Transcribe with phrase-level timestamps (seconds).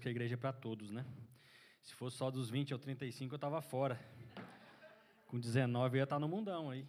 [0.00, 1.04] Que a igreja é para todos, né?
[1.82, 4.00] Se fosse só dos 20 ao 35, eu estava fora.
[5.26, 6.86] Com 19 eu ia estar no mundão aí.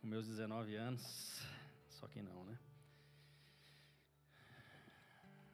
[0.00, 1.40] Com meus 19 anos.
[1.88, 2.58] Só que não, né?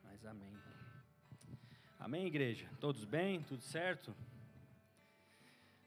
[0.02, 0.56] Mas amém.
[1.98, 2.68] Amém, igreja?
[2.80, 3.42] Todos bem?
[3.42, 4.14] Tudo certo?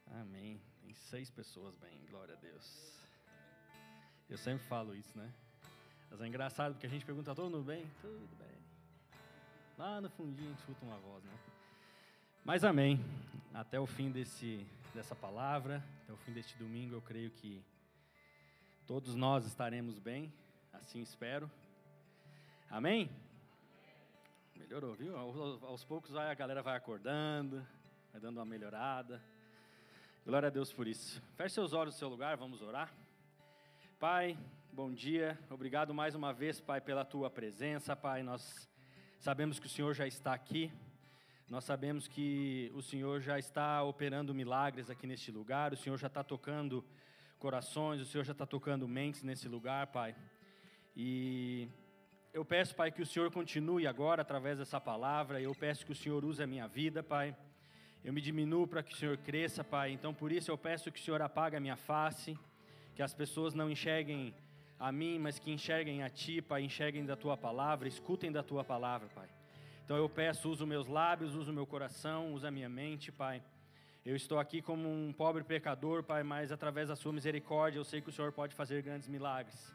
[0.05, 0.61] Amém.
[0.81, 3.01] Tem seis pessoas bem, glória a Deus.
[4.29, 5.33] Eu sempre falo isso, né?
[6.09, 7.85] Mas é engraçado porque a gente pergunta, todo mundo bem?
[8.01, 8.46] Tudo bem.
[9.77, 11.31] Lá no fundinho a gente escuta uma voz, né?
[12.43, 12.99] Mas amém.
[13.53, 17.63] Até o fim desse, dessa palavra, até o fim deste domingo, eu creio que
[18.87, 20.33] todos nós estaremos bem,
[20.73, 21.51] assim espero.
[22.71, 23.07] Amém?
[24.55, 25.15] Melhorou, viu?
[25.15, 27.63] Aos, poucos a galera vai acordando,
[28.11, 29.21] vai dando uma melhorada.
[30.25, 31.21] Glória a Deus por isso.
[31.35, 32.91] Feche seus olhos no seu lugar, vamos orar.
[33.99, 34.35] Pai,
[34.73, 35.37] bom dia.
[35.51, 38.23] Obrigado mais uma vez, Pai, pela tua presença, Pai.
[38.23, 38.67] Nós
[39.19, 40.71] sabemos que o Senhor já está aqui.
[41.49, 45.73] Nós sabemos que o Senhor já está operando milagres aqui neste lugar.
[45.73, 46.83] O Senhor já está tocando
[47.39, 50.15] corações, o Senhor já está tocando mentes nesse lugar, Pai.
[50.95, 51.67] E
[52.33, 55.41] eu peço, Pai, que o Senhor continue agora através dessa palavra.
[55.41, 57.35] Eu peço que o Senhor use a minha vida, Pai.
[58.03, 59.91] Eu me diminuo para que o Senhor cresça, Pai.
[59.91, 62.37] Então, por isso, eu peço que o Senhor apague a minha face
[62.97, 64.33] que as pessoas não enxerguem
[64.79, 68.63] a mim, mas que enxerguem a Ti, Pai, enxerguem da Tua palavra, escutem da Tua
[68.63, 69.27] palavra, Pai.
[69.83, 73.41] Então eu peço, usa meus lábios, usa o meu coração, usa a minha mente, Pai.
[74.05, 78.01] Eu estou aqui como um pobre pecador, Pai, mas através da Sua misericórdia eu sei
[78.01, 79.71] que o Senhor pode fazer grandes milagres.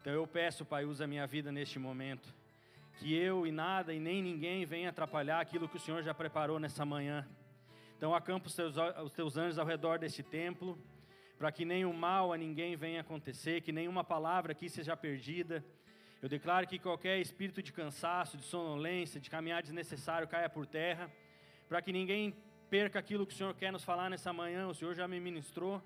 [0.00, 2.32] Então eu peço, Pai, usa a minha vida neste momento.
[2.98, 6.60] Que eu e nada e nem ninguém venha atrapalhar aquilo que o Senhor já preparou
[6.60, 7.26] nessa manhã.
[7.96, 10.78] Então acampa os teus, os teus anjos ao redor deste templo
[11.42, 15.64] para que nenhum mal a ninguém venha acontecer, que nenhuma palavra aqui seja perdida.
[16.22, 21.10] Eu declaro que qualquer espírito de cansaço, de sonolência, de caminhar desnecessário caia por terra,
[21.68, 22.32] para que ninguém
[22.70, 24.68] perca aquilo que o Senhor quer nos falar nessa manhã.
[24.68, 25.82] O Senhor já me ministrou,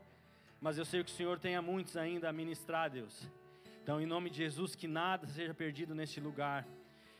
[0.61, 3.27] mas eu sei que o Senhor tenha muitos ainda a ministrar, Deus.
[3.83, 6.66] Então, em nome de Jesus, que nada seja perdido neste lugar.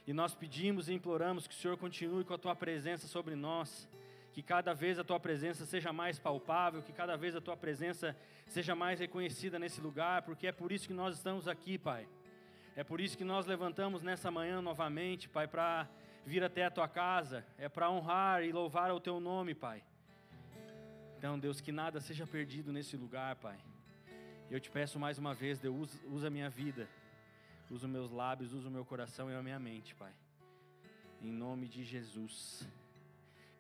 [0.07, 3.89] E nós pedimos e imploramos que o Senhor continue com a tua presença sobre nós
[4.37, 8.15] que cada vez a tua presença seja mais palpável, que cada vez a tua presença
[8.47, 12.07] seja mais reconhecida nesse lugar, porque é por isso que nós estamos aqui, Pai.
[12.77, 15.89] É por isso que nós levantamos nessa manhã novamente, Pai, para
[16.27, 19.83] vir até a tua casa, é para honrar e louvar o teu nome, Pai.
[21.17, 23.57] Então, Deus, que nada seja perdido nesse lugar, Pai.
[24.51, 26.87] Eu te peço mais uma vez, Deus, usa a minha vida,
[27.71, 30.13] usa os meus lábios, usa o meu coração e a minha mente, Pai.
[31.23, 32.69] Em nome de Jesus.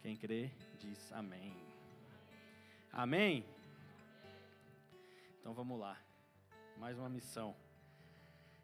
[0.06, 1.52] Quem crê, diz amém.
[2.92, 3.44] Amém?
[5.40, 6.00] Então vamos lá.
[6.78, 7.56] Mais uma missão.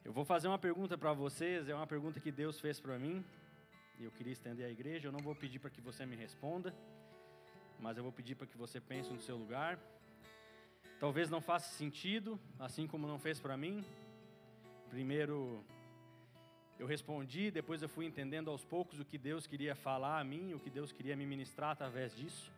[0.04, 3.24] Eu vou fazer uma pergunta para vocês, é uma pergunta que Deus fez para mim,
[3.98, 5.08] e eu queria estender à igreja.
[5.08, 6.72] Eu não vou pedir para que você me responda,
[7.80, 9.80] mas eu vou pedir para que você pense no seu lugar.
[11.00, 13.84] Talvez não faça sentido, assim como não fez para mim.
[14.90, 15.64] Primeiro,
[16.82, 20.52] eu respondi, depois eu fui entendendo aos poucos o que Deus queria falar a mim,
[20.52, 22.50] o que Deus queria me ministrar através disso.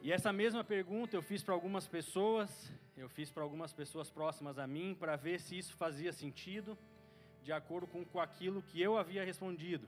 [0.00, 4.58] E essa mesma pergunta eu fiz para algumas pessoas, eu fiz para algumas pessoas próximas
[4.58, 6.78] a mim, para ver se isso fazia sentido,
[7.42, 9.86] de acordo com, aquilo que eu havia respondido.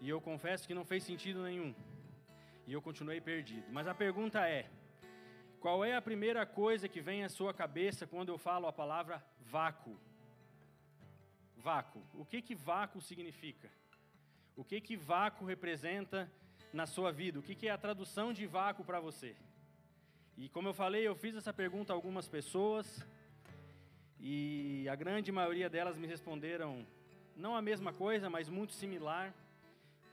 [0.00, 1.74] E eu confesso que não fez sentido nenhum.
[2.66, 3.66] E eu continuei perdido.
[3.70, 4.64] Mas a pergunta é:
[5.60, 9.22] qual é a primeira coisa que vem à sua cabeça quando eu falo a palavra
[9.40, 9.94] vácuo?
[11.62, 12.02] Vácuo.
[12.14, 13.70] O que que vácuo significa?
[14.56, 16.30] O que que vácuo representa
[16.72, 17.38] na sua vida?
[17.38, 19.36] O que que é a tradução de vácuo para você?
[20.36, 23.06] E como eu falei, eu fiz essa pergunta a algumas pessoas
[24.18, 26.86] e a grande maioria delas me responderam
[27.36, 29.32] não a mesma coisa, mas muito similar.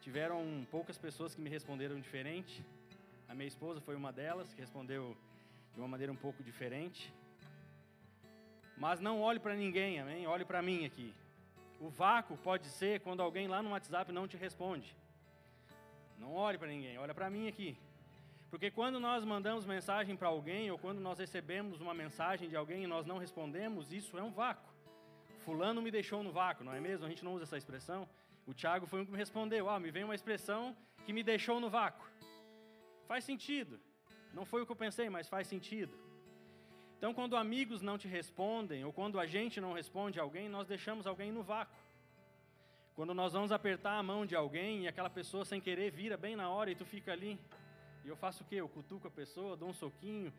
[0.02, 2.64] Tiveram poucas pessoas que me responderam diferente.
[3.28, 5.18] A minha esposa foi uma delas que respondeu
[5.74, 7.14] de uma maneira um pouco diferente.
[8.78, 10.28] Mas não olhe para ninguém, amém?
[10.28, 11.14] Olhe para mim aqui.
[11.80, 14.96] O vácuo pode ser quando alguém lá no WhatsApp não te responde.
[16.18, 17.78] Não olhe para ninguém, olha para mim aqui.
[18.50, 22.84] Porque quando nós mandamos mensagem para alguém, ou quando nós recebemos uma mensagem de alguém
[22.84, 24.68] e nós não respondemos, isso é um vácuo.
[25.46, 27.06] Fulano me deixou no vácuo, não é mesmo?
[27.06, 28.10] A gente não usa essa expressão.
[28.46, 31.60] O Tiago foi um que me respondeu: Ah, me vem uma expressão que me deixou
[31.60, 32.06] no vácuo.
[33.08, 33.80] Faz sentido.
[34.34, 36.09] Não foi o que eu pensei, mas faz sentido.
[37.00, 40.68] Então, quando amigos não te respondem, ou quando a gente não responde a alguém, nós
[40.68, 41.80] deixamos alguém no vácuo.
[42.94, 46.36] Quando nós vamos apertar a mão de alguém e aquela pessoa sem querer vira bem
[46.36, 47.40] na hora e tu fica ali,
[48.04, 48.56] e eu faço o quê?
[48.56, 50.34] Eu cutuco a pessoa, dou um soquinho,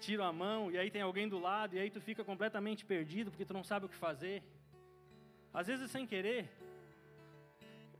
[0.00, 3.30] tiro a mão e aí tem alguém do lado e aí tu fica completamente perdido
[3.30, 4.42] porque tu não sabe o que fazer.
[5.52, 6.48] Às vezes sem querer.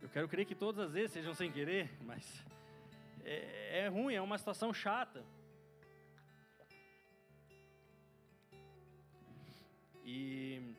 [0.01, 2.43] Eu quero crer que todas as vezes sejam sem querer, mas
[3.27, 5.23] é, é ruim, é uma situação chata.
[10.05, 10.75] E,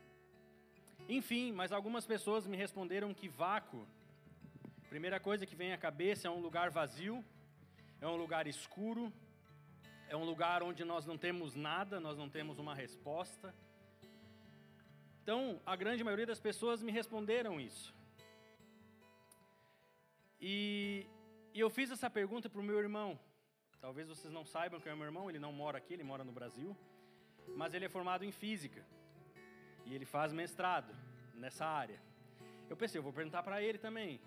[1.10, 3.88] enfim, mas algumas pessoas me responderam que vácuo,
[4.90, 7.24] primeira coisa que vem à cabeça é um lugar vazio,
[8.00, 9.12] é um lugar escuro,
[10.08, 13.54] é um lugar onde nós não temos nada, nós não temos uma resposta.
[15.24, 17.94] Então, a grande maioria das pessoas me responderam isso.
[20.40, 21.08] E,
[21.52, 23.20] e eu fiz essa pergunta para o meu irmão.
[23.82, 26.32] Talvez vocês não saibam que é meu irmão, ele não mora aqui, ele mora no
[26.32, 26.78] Brasil,
[27.56, 28.86] mas ele é formado em física.
[29.86, 30.94] E ele faz mestrado
[31.36, 32.00] nessa área.
[32.70, 34.20] Eu pensei, eu vou perguntar para ele também,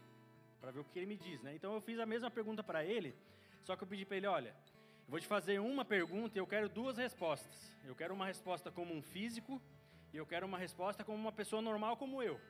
[0.60, 1.54] para ver o que ele me diz, né?
[1.54, 3.14] Então eu fiz a mesma pergunta para ele,
[3.62, 6.46] só que eu pedi para ele, olha, eu vou te fazer uma pergunta e eu
[6.46, 7.72] quero duas respostas.
[7.84, 9.60] Eu quero uma resposta como um físico
[10.12, 12.40] e eu quero uma resposta como uma pessoa normal como eu.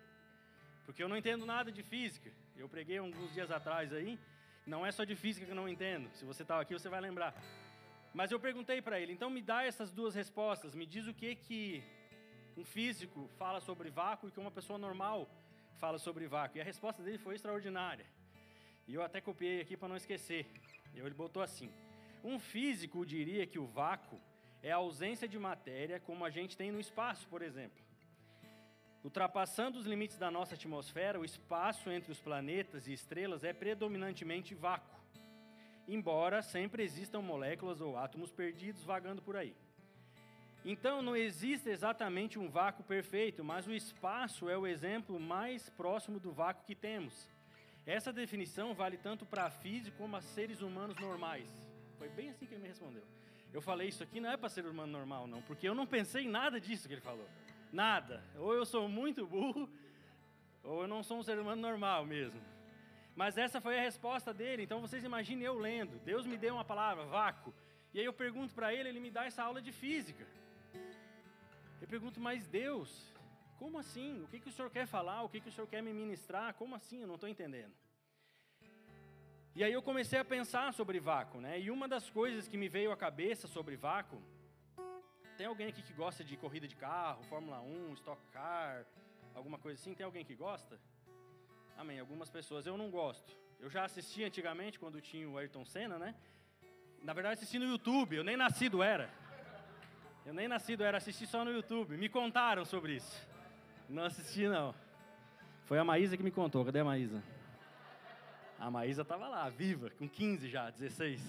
[0.84, 2.30] Porque eu não entendo nada de física.
[2.56, 4.18] Eu preguei alguns dias atrás aí,
[4.66, 6.10] não é só de física que eu não entendo.
[6.14, 7.34] Se você estava aqui, você vai lembrar.
[8.12, 11.34] Mas eu perguntei para ele, então me dá essas duas respostas, me diz o que
[11.36, 11.82] que
[12.58, 15.30] um físico fala sobre vácuo e que uma pessoa normal
[15.78, 16.58] fala sobre vácuo.
[16.58, 18.06] E a resposta dele foi extraordinária.
[18.88, 20.44] E eu até copiei aqui para não esquecer.
[20.92, 21.70] Ele botou assim:
[22.24, 24.20] Um físico diria que o vácuo
[24.60, 27.80] é a ausência de matéria, como a gente tem no espaço, por exemplo.
[29.04, 34.52] Ultrapassando os limites da nossa atmosfera, o espaço entre os planetas e estrelas é predominantemente
[34.56, 34.98] vácuo,
[35.86, 39.54] embora sempre existam moléculas ou átomos perdidos vagando por aí.
[40.64, 46.18] Então, não existe exatamente um vácuo perfeito, mas o espaço é o exemplo mais próximo
[46.18, 47.28] do vácuo que temos.
[47.86, 51.48] Essa definição vale tanto para físico como para seres humanos normais.
[51.96, 53.02] Foi bem assim que ele me respondeu.
[53.52, 56.24] Eu falei isso aqui não é para ser humano normal, não, porque eu não pensei
[56.24, 57.26] em nada disso que ele falou.
[57.72, 58.22] Nada.
[58.36, 59.68] Ou eu sou muito burro,
[60.62, 62.40] ou eu não sou um ser humano normal mesmo.
[63.16, 64.62] Mas essa foi a resposta dele.
[64.62, 65.98] Então vocês imaginem eu lendo.
[66.04, 67.54] Deus me deu uma palavra, vácuo.
[67.92, 70.26] E aí eu pergunto para ele, ele me dá essa aula de física.
[71.80, 73.12] Eu pergunto, mas Deus,
[73.58, 74.22] como assim?
[74.22, 75.22] O que, que o Senhor quer falar?
[75.22, 76.54] O que, que o Senhor quer me ministrar?
[76.54, 77.00] Como assim?
[77.00, 77.72] Eu não estou entendendo.
[79.54, 81.60] E aí eu comecei a pensar sobre vácuo, né?
[81.60, 84.22] E uma das coisas que me veio à cabeça sobre vácuo,
[85.36, 88.86] tem alguém aqui que gosta de corrida de carro, Fórmula 1, Stock Car,
[89.34, 89.94] alguma coisa assim?
[89.94, 90.80] Tem alguém que gosta?
[91.76, 91.98] Amém.
[91.98, 92.66] Algumas pessoas.
[92.66, 93.36] Eu não gosto.
[93.60, 96.14] Eu já assisti antigamente quando tinha o Ayrton Senna, né?
[97.02, 98.16] Na verdade assisti no YouTube.
[98.16, 99.12] Eu nem nascido era.
[100.26, 101.96] Eu nem nascido era, assisti só no YouTube.
[101.96, 103.26] Me contaram sobre isso.
[103.88, 104.74] Não assisti, não.
[105.64, 106.64] Foi a Maísa que me contou.
[106.64, 107.22] Cadê a Maísa?
[108.58, 111.20] A Maísa estava lá, viva, com 15 já, 16.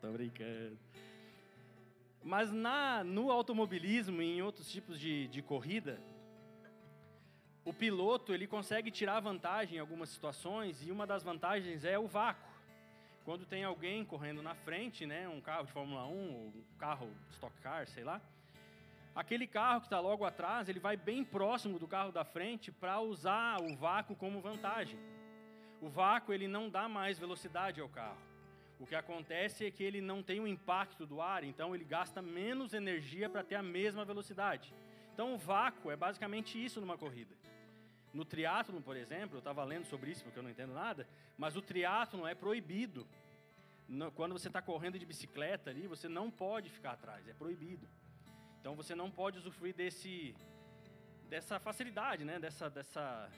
[0.00, 0.78] Tô brincando.
[2.22, 6.00] Mas na, no automobilismo e em outros tipos de, de corrida,
[7.64, 12.06] o piloto ele consegue tirar vantagem em algumas situações e uma das vantagens é o
[12.06, 12.45] vácuo.
[13.26, 17.10] Quando tem alguém correndo na frente, né, um carro de Fórmula 1, ou um carro
[17.32, 18.20] Stock Car, sei lá,
[19.16, 23.00] aquele carro que está logo atrás, ele vai bem próximo do carro da frente para
[23.00, 24.96] usar o vácuo como vantagem.
[25.82, 28.22] O vácuo ele não dá mais velocidade ao carro.
[28.78, 32.22] O que acontece é que ele não tem o impacto do ar, então ele gasta
[32.22, 34.72] menos energia para ter a mesma velocidade.
[35.12, 37.34] Então o vácuo é basicamente isso numa corrida.
[38.16, 41.06] No triatlo, por exemplo, eu estava lendo sobre isso porque eu não entendo nada,
[41.36, 43.06] mas o triatlo é proibido.
[44.14, 47.86] Quando você está correndo de bicicleta ali, você não pode ficar atrás, é proibido.
[48.58, 50.34] Então você não pode usufruir desse,
[51.28, 52.38] dessa facilidade, né?
[52.38, 53.30] dessa, dessa,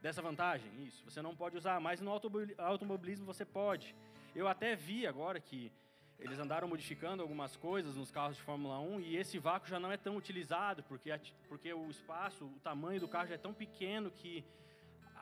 [0.00, 0.72] dessa vantagem.
[0.86, 2.10] Isso, você não pode usar, mas no
[2.56, 3.94] automobilismo você pode.
[4.34, 5.70] Eu até vi agora que
[6.18, 9.92] eles andaram modificando algumas coisas nos carros de Fórmula 1 e esse vácuo já não
[9.92, 11.10] é tão utilizado, porque,
[11.48, 14.44] porque o espaço, o tamanho do carro já é tão pequeno que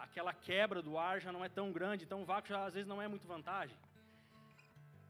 [0.00, 2.88] aquela quebra do ar já não é tão grande, então o vácuo já às vezes
[2.88, 3.76] não é muito vantagem.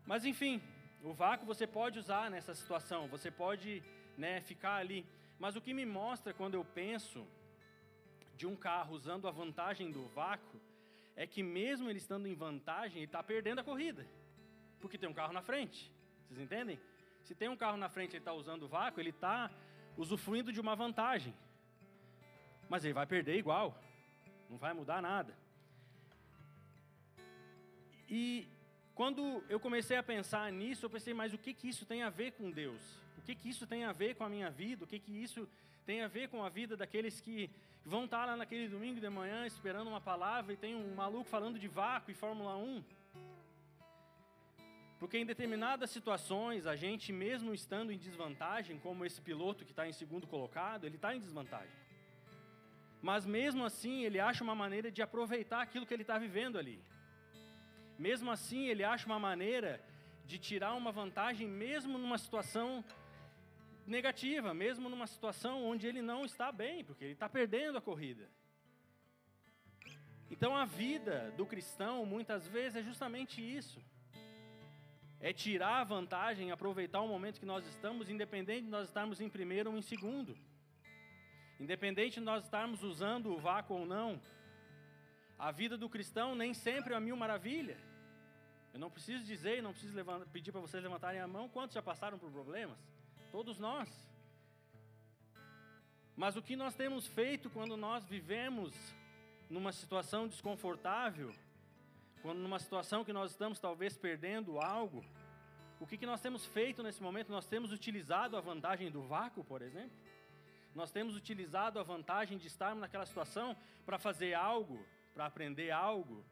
[0.05, 0.61] Mas enfim,
[1.02, 3.83] o vácuo você pode usar nessa situação, você pode
[4.19, 5.07] né, ficar ali.
[5.38, 7.25] Mas o que me mostra quando eu penso
[8.37, 10.61] de um carro usando a vantagem do vácuo
[11.14, 14.05] é que mesmo ele estando em vantagem, ele está perdendo a corrida
[14.87, 15.93] porque tem um carro na frente.
[16.28, 16.81] Vocês entendem?
[17.23, 19.50] Se tem um carro na frente e ele está usando o vácuo, ele está
[19.97, 21.35] usufruindo de uma vantagem.
[22.69, 23.76] Mas ele vai perder igual.
[24.49, 25.37] Não vai mudar nada.
[28.09, 28.49] E
[28.95, 32.11] quando eu comecei a pensar nisso, eu pensei, mas o que, que isso tem a
[32.11, 32.83] ver com Deus?
[33.19, 34.85] O que, que isso tem a ver com a minha vida?
[34.85, 35.49] O que, que isso
[35.85, 37.50] tem a ver com a vida daqueles que
[37.85, 41.59] vão estar lá naquele domingo de manhã esperando uma palavra e tem um maluco falando
[41.59, 42.85] de vácuo e Fórmula 1?
[44.99, 49.87] Porque em determinadas situações, a gente, mesmo estando em desvantagem, como esse piloto que está
[49.87, 51.76] em segundo colocado, ele está em desvantagem.
[53.03, 56.83] Mas mesmo assim, ele acha uma maneira de aproveitar aquilo que ele está vivendo ali.
[57.99, 59.83] Mesmo assim, ele acha uma maneira
[60.25, 62.85] de tirar uma vantagem, mesmo numa situação
[63.87, 68.29] negativa, mesmo numa situação onde ele não está bem, porque ele está perdendo a corrida.
[70.31, 73.81] Então a vida do cristão muitas vezes é justamente isso.
[75.20, 79.28] É tirar a vantagem, aproveitar o momento que nós estamos, independente de nós estarmos em
[79.28, 80.37] primeiro ou em segundo.
[81.58, 84.20] Independente de nós estarmos usando o vácuo ou não.
[85.38, 87.78] A vida do cristão nem sempre é a mil maravilha.
[88.75, 91.82] Eu não preciso dizer, não preciso levantar, pedir para vocês levantarem a mão quantos já
[91.82, 92.78] passaram por problemas.
[93.32, 93.88] Todos nós.
[96.14, 98.75] Mas o que nós temos feito quando nós vivemos
[99.49, 101.32] numa situação desconfortável,
[102.26, 105.04] quando numa situação que nós estamos talvez perdendo algo,
[105.78, 107.30] o que, que nós temos feito nesse momento?
[107.30, 109.97] Nós temos utilizado a vantagem do vácuo, por exemplo?
[110.75, 116.25] Nós temos utilizado a vantagem de estarmos naquela situação para fazer algo, para aprender algo,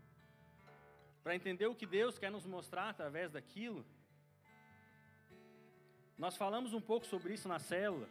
[1.22, 3.86] para entender o que Deus quer nos mostrar através daquilo?
[6.18, 8.08] Nós falamos um pouco sobre isso na célula.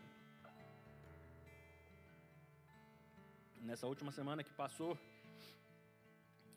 [3.60, 4.98] Nessa última semana que passou.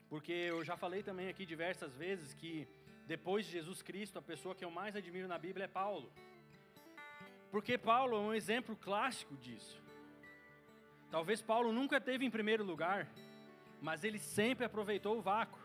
[0.09, 2.67] Porque eu já falei também aqui diversas vezes que
[3.07, 6.11] depois de Jesus Cristo, a pessoa que eu mais admiro na Bíblia é Paulo.
[7.51, 9.81] Porque Paulo é um exemplo clássico disso.
[11.11, 13.09] Talvez Paulo nunca teve em primeiro lugar,
[13.81, 15.59] mas ele sempre aproveitou o vácuo.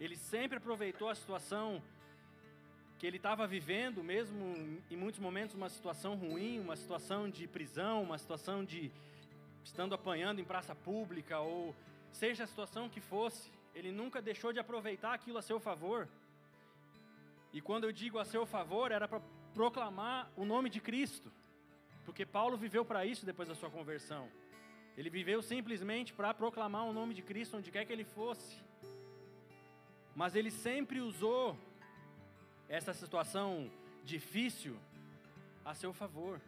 [0.00, 1.82] Ele sempre aproveitou a situação
[2.98, 8.02] que ele estava vivendo, mesmo em muitos momentos, uma situação ruim, uma situação de prisão,
[8.02, 8.90] uma situação de
[9.64, 11.74] estando apanhando em praça pública, ou
[12.12, 16.08] seja a situação que fosse, ele nunca deixou de aproveitar aquilo a seu favor.
[17.52, 19.20] E quando eu digo a seu favor, era para
[19.54, 21.30] proclamar o nome de Cristo,
[22.04, 24.28] porque Paulo viveu para isso depois da sua conversão.
[24.96, 28.56] Ele viveu simplesmente para proclamar o nome de Cristo onde quer que ele fosse.
[30.14, 31.56] Mas ele sempre usou
[32.68, 33.70] essa situação
[34.04, 34.76] difícil
[35.64, 36.40] a seu favor.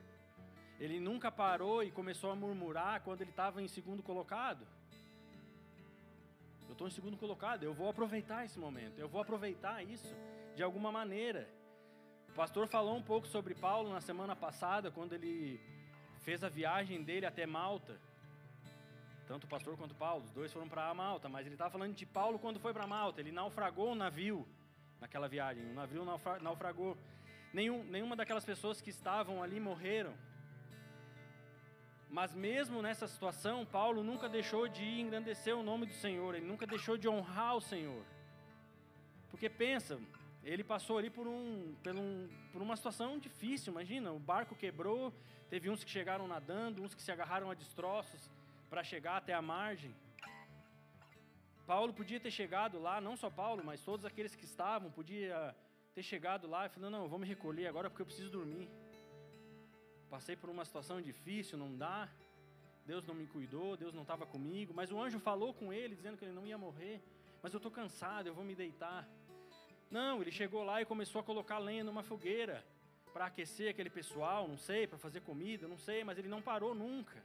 [0.79, 4.67] Ele nunca parou e começou a murmurar quando ele estava em segundo colocado.
[6.67, 10.15] Eu estou em segundo colocado, eu vou aproveitar esse momento, eu vou aproveitar isso
[10.57, 11.49] de alguma maneira.
[12.29, 15.61] O pastor falou um pouco sobre Paulo na semana passada, quando ele
[16.21, 18.01] fez a viagem dele até Malta.
[19.27, 22.05] Tanto o pastor quanto Paulo, os dois foram para Malta, mas ele estava falando de
[22.05, 23.21] Paulo quando foi para Malta.
[23.21, 24.47] Ele naufragou o navio
[25.01, 25.65] naquela viagem.
[25.71, 26.05] O navio
[26.41, 26.97] naufragou.
[27.53, 30.15] Nenhum, nenhuma daquelas pessoas que estavam ali morreram.
[32.09, 36.67] Mas mesmo nessa situação, Paulo nunca deixou de engrandecer o nome do Senhor, ele nunca
[36.67, 38.05] deixou de honrar o Senhor.
[39.31, 39.99] Porque pensa,
[40.45, 45.13] ele passou ali por, um, por, um, por uma situação difícil, imagina, o barco quebrou,
[45.51, 48.31] teve uns que chegaram nadando, uns que se agarraram a destroços
[48.71, 49.95] para chegar até a margem.
[51.67, 55.55] Paulo podia ter chegado lá, não só Paulo, mas todos aqueles que estavam, podia
[55.95, 58.69] ter chegado lá e falando, não, vou me recolher agora porque eu preciso dormir.
[60.11, 62.09] Passei por uma situação difícil, não dá.
[62.87, 66.17] Deus não me cuidou, Deus não estava comigo, mas o anjo falou com ele dizendo
[66.19, 67.03] que ele não ia morrer.
[67.43, 69.09] Mas eu estou cansado, eu vou me deitar.
[69.91, 72.65] Não, ele chegou lá e começou a colocar lenha numa fogueira
[73.13, 76.75] para aquecer aquele pessoal, não sei, para fazer comida, não sei, mas ele não parou
[76.75, 77.23] nunca.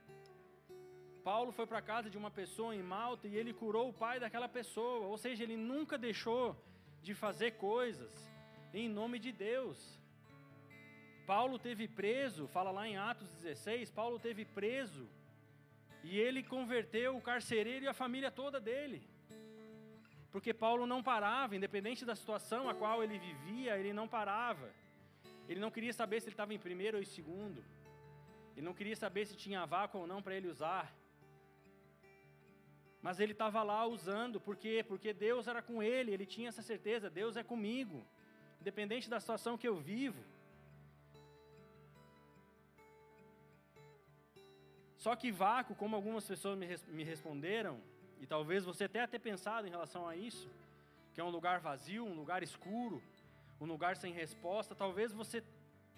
[1.24, 4.20] Paulo foi para a casa de uma pessoa em Malta e ele curou o pai
[4.20, 6.56] daquela pessoa, ou seja, ele nunca deixou
[7.02, 8.32] de fazer coisas
[8.74, 9.99] em nome de Deus.
[11.32, 15.08] Paulo teve preso, fala lá em Atos 16, Paulo teve preso
[16.04, 19.00] e ele converteu o carcereiro e a família toda dele.
[20.32, 24.72] Porque Paulo não parava, independente da situação a qual ele vivia, ele não parava.
[25.48, 27.64] Ele não queria saber se ele estava em primeiro ou em segundo.
[28.56, 30.92] Ele não queria saber se tinha vácuo ou não para ele usar.
[33.04, 34.84] Mas ele estava lá usando, por quê?
[34.92, 38.04] Porque Deus era com ele, ele tinha essa certeza: Deus é comigo,
[38.60, 40.39] independente da situação que eu vivo.
[45.00, 47.82] Só que vácuo, como algumas pessoas me, me responderam,
[48.20, 50.52] e talvez você até tenha pensado em relação a isso,
[51.14, 53.02] que é um lugar vazio, um lugar escuro,
[53.62, 55.42] um lugar sem resposta, talvez você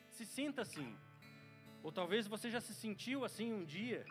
[0.07, 0.95] se sinta assim.
[1.81, 4.05] Ou talvez você já se sentiu assim um dia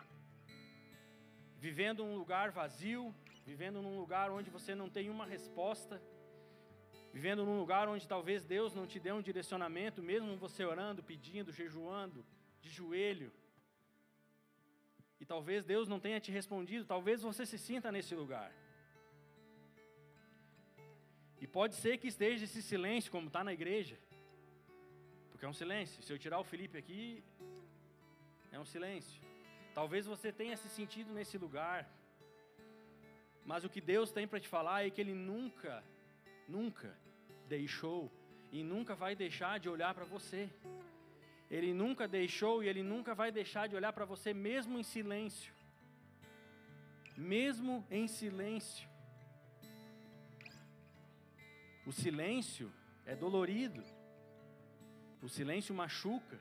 [1.57, 6.01] vivendo um lugar vazio, vivendo num lugar onde você não tem uma resposta,
[7.13, 11.49] vivendo num lugar onde talvez Deus não te dê um direcionamento, mesmo você orando, pedindo,
[11.51, 12.25] jejuando,
[12.61, 13.31] de joelho.
[15.21, 18.51] E talvez Deus não tenha te respondido, talvez você se sinta nesse lugar.
[21.39, 23.97] E pode ser que esteja esse silêncio, como está na igreja,
[25.29, 26.01] porque é um silêncio.
[26.03, 27.23] Se eu tirar o Felipe aqui,
[28.51, 29.21] é um silêncio.
[29.73, 31.79] Talvez você tenha se sentido nesse lugar.
[33.45, 35.83] Mas o que Deus tem para te falar é que Ele nunca,
[36.47, 36.95] nunca
[37.47, 38.11] deixou
[38.51, 40.49] e nunca vai deixar de olhar para você.
[41.55, 45.53] Ele nunca deixou e Ele nunca vai deixar de olhar para você, mesmo em silêncio.
[47.17, 48.87] Mesmo em silêncio.
[51.85, 52.71] O silêncio
[53.05, 53.83] é dolorido.
[55.21, 56.39] O silêncio machuca.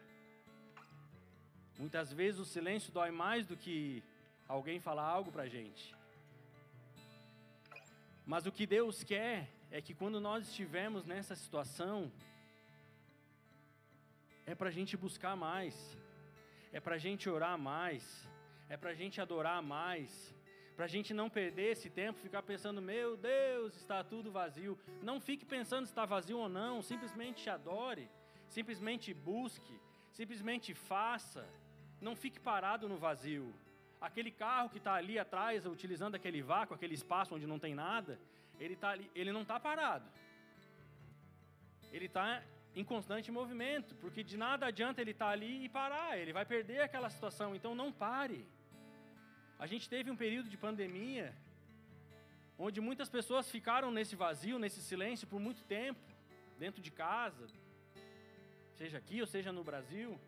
[1.76, 4.04] Muitas vezes o silêncio dói mais do que
[4.46, 5.92] alguém falar algo para a gente.
[8.24, 12.12] Mas o que Deus quer é que quando nós estivermos nessa situação,
[14.50, 15.74] é para a gente buscar mais,
[16.72, 18.04] é para a gente orar mais,
[18.68, 20.34] é para a gente adorar mais,
[20.74, 24.76] para a gente não perder esse tempo, ficar pensando, meu Deus, está tudo vazio.
[25.02, 28.10] Não fique pensando se está vazio ou não, simplesmente adore,
[28.48, 29.76] simplesmente busque,
[30.10, 31.46] simplesmente faça.
[32.00, 33.54] Não fique parado no vazio.
[34.00, 38.18] Aquele carro que está ali atrás, utilizando aquele vácuo, aquele espaço onde não tem nada,
[38.58, 40.08] ele, tá ali, ele não está parado.
[41.92, 42.42] Ele está
[42.74, 46.44] em constante movimento, porque de nada adianta ele estar tá ali e parar, ele vai
[46.44, 48.46] perder aquela situação, então não pare.
[49.58, 51.34] A gente teve um período de pandemia,
[52.58, 56.00] onde muitas pessoas ficaram nesse vazio, nesse silêncio por muito tempo,
[56.58, 57.46] dentro de casa,
[58.76, 60.18] seja aqui ou seja no Brasil.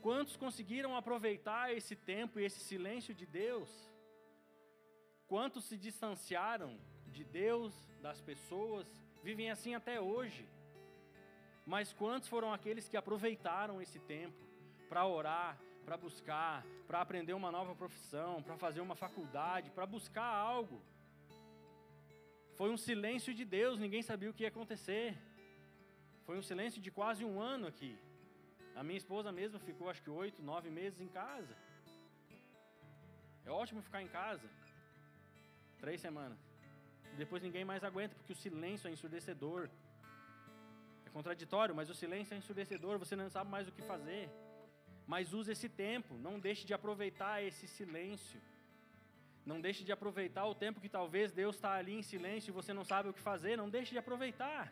[0.00, 3.68] Quantos conseguiram aproveitar esse tempo e esse silêncio de Deus?
[5.26, 8.86] Quantos se distanciaram de Deus, das pessoas,
[9.22, 10.48] vivem assim até hoje?
[11.72, 14.42] Mas quantos foram aqueles que aproveitaram esse tempo
[14.90, 15.50] para orar,
[15.86, 20.78] para buscar, para aprender uma nova profissão, para fazer uma faculdade, para buscar algo?
[22.58, 25.08] Foi um silêncio de Deus, ninguém sabia o que ia acontecer.
[26.26, 27.92] Foi um silêncio de quase um ano aqui.
[28.74, 31.54] A minha esposa mesma ficou acho que oito, nove meses em casa.
[33.44, 34.48] É ótimo ficar em casa.
[35.84, 36.40] Três semanas.
[37.22, 39.68] Depois ninguém mais aguenta, porque o silêncio é ensurdecedor.
[41.08, 44.24] É contraditório, mas o silêncio é ensurdecedor, você não sabe mais o que fazer.
[45.12, 48.40] Mas use esse tempo, não deixe de aproveitar esse silêncio.
[49.50, 52.72] Não deixe de aproveitar o tempo que talvez Deus está ali em silêncio e você
[52.78, 54.64] não sabe o que fazer, não deixe de aproveitar.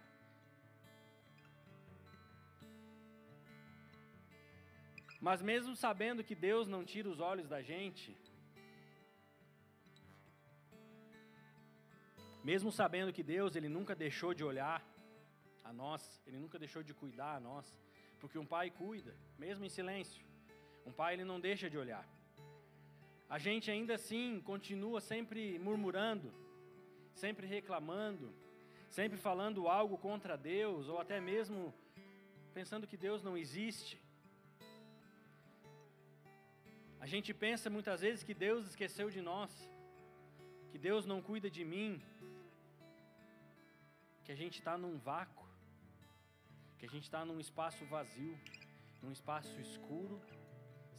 [5.26, 8.10] Mas mesmo sabendo que Deus não tira os olhos da gente,
[12.50, 14.76] mesmo sabendo que Deus ele nunca deixou de olhar
[15.68, 17.66] a nós, ele nunca deixou de cuidar a nós,
[18.20, 19.12] porque um pai cuida,
[19.44, 20.24] mesmo em silêncio.
[20.88, 22.06] Um pai ele não deixa de olhar.
[23.28, 26.32] A gente ainda assim continua sempre murmurando,
[27.12, 28.32] sempre reclamando,
[28.88, 31.74] sempre falando algo contra Deus ou até mesmo
[32.54, 34.00] pensando que Deus não existe.
[37.00, 39.50] A gente pensa muitas vezes que Deus esqueceu de nós,
[40.70, 42.00] que Deus não cuida de mim,
[44.24, 45.45] que a gente está num vácuo,
[46.78, 48.38] que a gente está num espaço vazio,
[49.02, 50.20] num espaço escuro,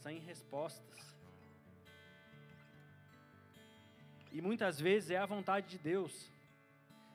[0.02, 1.16] sem respostas.
[4.32, 6.30] E muitas vezes é a vontade de Deus,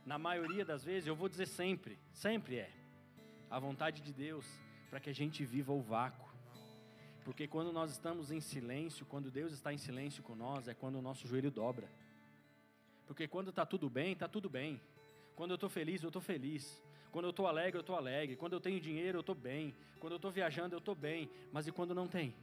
[0.04, 2.70] na maioria das vezes, eu vou dizer sempre, sempre é
[3.50, 4.44] a vontade de Deus
[4.90, 6.30] para que a gente viva o vácuo.
[7.24, 10.96] Porque quando nós estamos em silêncio, quando Deus está em silêncio com nós, é quando
[10.96, 11.88] o nosso joelho dobra.
[13.06, 14.80] Porque quando está tudo bem, está tudo bem.
[15.36, 16.82] Quando eu estou feliz, eu estou feliz.
[17.12, 18.36] Quando eu estou alegre, eu estou alegre.
[18.36, 19.74] Quando eu tenho dinheiro, eu estou bem.
[20.00, 21.30] Quando eu estou viajando, eu estou bem.
[21.52, 22.34] Mas e quando não tem?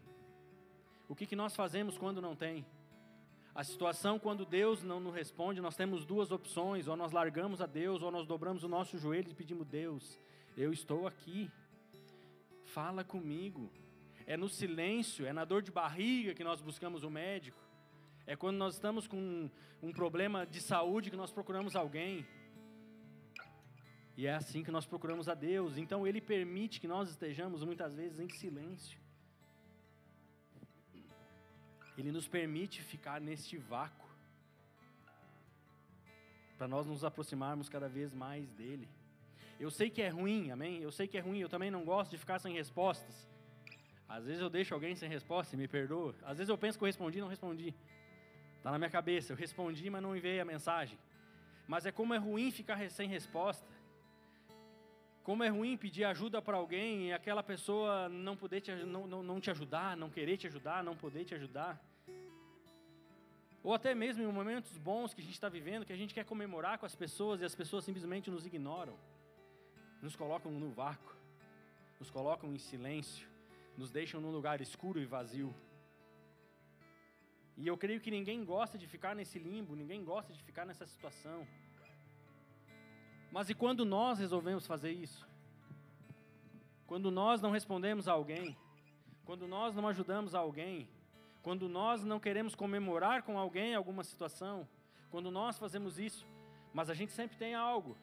[1.07, 2.63] O que, que nós fazemos quando não tem?
[3.55, 7.65] A situação, quando Deus não nos responde, nós temos duas opções: ou nós largamos a
[7.65, 10.19] Deus, ou nós dobramos o nosso joelho e pedimos, Deus,
[10.55, 11.49] eu estou aqui,
[12.65, 13.71] fala comigo,
[14.27, 17.57] é no silêncio, é na dor de barriga que nós buscamos o médico.
[18.27, 19.49] É quando nós estamos com um,
[19.81, 22.23] um problema de saúde que nós procuramos alguém.
[24.19, 25.77] E é assim que nós procuramos a Deus.
[25.77, 28.99] Então Ele permite que nós estejamos muitas vezes em silêncio.
[31.97, 34.09] Ele nos permite ficar neste vácuo.
[36.57, 38.89] Para nós nos aproximarmos cada vez mais dEle.
[39.57, 40.81] Eu sei que é ruim, amém?
[40.81, 43.25] Eu sei que é ruim, eu também não gosto de ficar sem respostas.
[44.05, 46.13] Às vezes eu deixo alguém sem resposta e me perdoa.
[46.23, 47.73] Às vezes eu penso que eu respondi e não respondi.
[48.57, 50.99] Está na minha cabeça, eu respondi, mas não enviei a mensagem.
[51.65, 53.78] Mas é como é ruim ficar sem resposta.
[55.23, 59.21] Como é ruim pedir ajuda para alguém e aquela pessoa não poder te, não, não,
[59.23, 61.79] não te ajudar, não querer te ajudar, não poder te ajudar.
[63.63, 66.25] Ou até mesmo em momentos bons que a gente está vivendo, que a gente quer
[66.25, 68.97] comemorar com as pessoas e as pessoas simplesmente nos ignoram,
[70.01, 71.15] nos colocam no vácuo,
[71.99, 73.29] nos colocam em silêncio
[73.79, 75.55] nos deixam num lugar escuro e vazio.
[77.55, 80.85] E eu creio que ninguém gosta de ficar nesse limbo, ninguém gosta de ficar nessa
[80.85, 81.47] situação.
[83.31, 85.27] Mas e quando nós resolvemos fazer isso?
[86.87, 88.57] Quando nós não respondemos a alguém,
[89.23, 90.89] quando nós não ajudamos alguém,
[91.43, 94.67] quando nós não queremos comemorar com alguém alguma situação,
[95.11, 96.25] quando nós fazemos isso,
[96.73, 97.95] mas a gente sempre tem algo.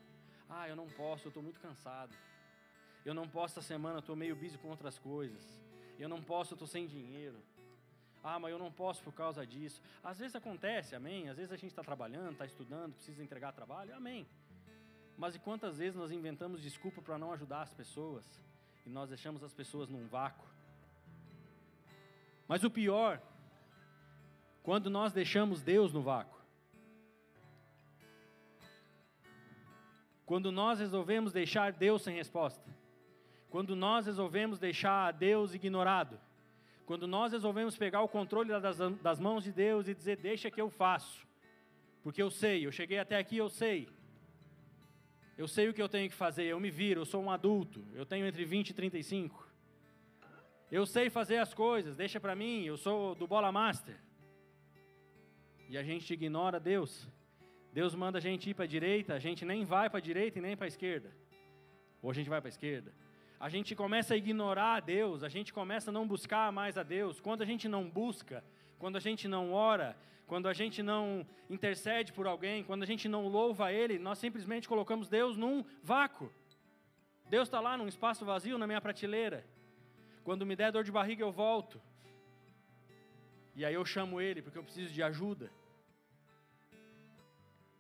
[0.49, 2.15] Ah, eu não posso, eu estou muito cansado.
[3.05, 5.43] Eu não posso essa semana, estou meio busy com outras coisas.
[5.99, 7.37] Eu não posso, eu estou sem dinheiro.
[8.23, 9.81] Ah, mas eu não posso por causa disso.
[10.03, 11.29] Às vezes acontece, amém?
[11.29, 14.27] Às vezes a gente está trabalhando, está estudando, precisa entregar trabalho, amém.
[15.17, 18.25] Mas e quantas vezes nós inventamos desculpa para não ajudar as pessoas
[18.85, 20.47] e nós deixamos as pessoas num vácuo?
[22.47, 23.21] Mas o pior,
[24.63, 26.37] quando nós deixamos Deus no vácuo.
[30.25, 32.69] Quando nós resolvemos deixar Deus sem resposta.
[33.49, 36.21] Quando nós resolvemos deixar Deus ignorado.
[36.85, 40.61] Quando nós resolvemos pegar o controle das, das mãos de Deus e dizer: Deixa que
[40.61, 41.27] eu faço,
[42.03, 43.89] porque eu sei, eu cheguei até aqui, eu sei.
[45.37, 47.85] Eu sei o que eu tenho que fazer, eu me viro, eu sou um adulto,
[47.95, 49.47] eu tenho entre 20 e 35.
[50.71, 53.97] Eu sei fazer as coisas, deixa para mim, eu sou do Bola Master.
[55.69, 57.07] E a gente ignora Deus.
[57.73, 60.39] Deus manda a gente ir para a direita, a gente nem vai para a direita
[60.39, 61.11] e nem para a esquerda.
[62.03, 62.93] Ou a gente vai para a esquerda
[63.39, 66.83] a gente começa a ignorar a Deus, a gente começa a não buscar mais a
[66.83, 67.21] Deus.
[67.21, 68.43] Quando a gente não busca,
[68.79, 73.09] quando a gente não ora, quando a gente não intercede por alguém, quando a gente
[73.09, 76.33] não louva Ele, nós simplesmente colocamos Deus num vácuo.
[77.29, 79.45] Deus está lá num espaço vazio na minha prateleira.
[80.25, 81.81] Quando me der dor de barriga, eu volto.
[83.55, 85.51] E aí eu chamo Ele, porque eu preciso de ajuda.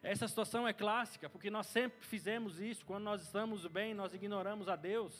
[0.03, 2.87] Essa situação é clássica, porque nós sempre fizemos isso.
[2.87, 5.13] Quando nós estamos bem, nós ignoramos a Deus.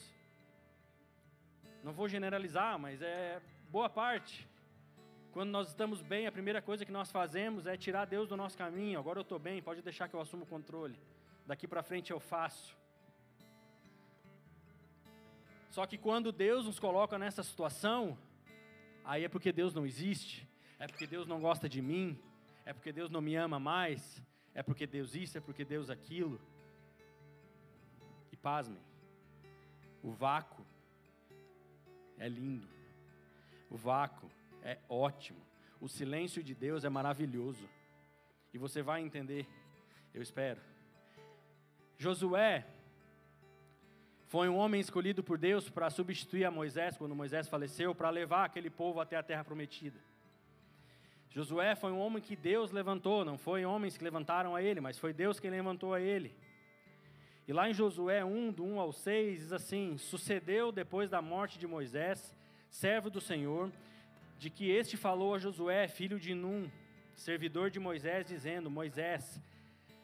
[1.83, 4.47] Não vou generalizar, mas é boa parte.
[5.37, 8.57] Quando nós estamos bem, a primeira coisa que nós fazemos é tirar Deus do nosso
[8.57, 8.97] caminho.
[8.97, 10.99] Agora eu estou bem, pode deixar que eu assumo o controle.
[11.45, 12.75] Daqui para frente eu faço.
[15.69, 18.17] Só que quando Deus nos coloca nessa situação,
[19.05, 22.19] aí é porque Deus não existe, é porque Deus não gosta de mim,
[22.65, 24.19] é porque Deus não me ama mais,
[24.55, 26.41] é porque Deus isso, é porque Deus aquilo.
[28.31, 28.81] E pasmem,
[30.01, 30.65] o vácuo
[32.17, 32.67] é lindo.
[33.69, 34.31] O vácuo
[34.63, 35.39] é ótimo.
[35.79, 37.67] O silêncio de Deus é maravilhoso.
[38.53, 39.47] E você vai entender,
[40.13, 40.59] eu espero.
[41.97, 42.65] Josué
[44.25, 48.45] foi um homem escolhido por Deus para substituir a Moisés quando Moisés faleceu, para levar
[48.45, 49.99] aquele povo até a terra prometida.
[51.29, 54.97] Josué foi um homem que Deus levantou, não foi homens que levantaram a ele, mas
[54.97, 56.35] foi Deus quem levantou a ele.
[57.47, 61.57] E lá em Josué 1, do 1 ao 6, diz assim: Sucedeu depois da morte
[61.57, 62.35] de Moisés,
[62.69, 63.71] servo do Senhor,
[64.37, 66.69] de que este falou a Josué, filho de Num,
[67.15, 69.41] servidor de Moisés, dizendo: Moisés,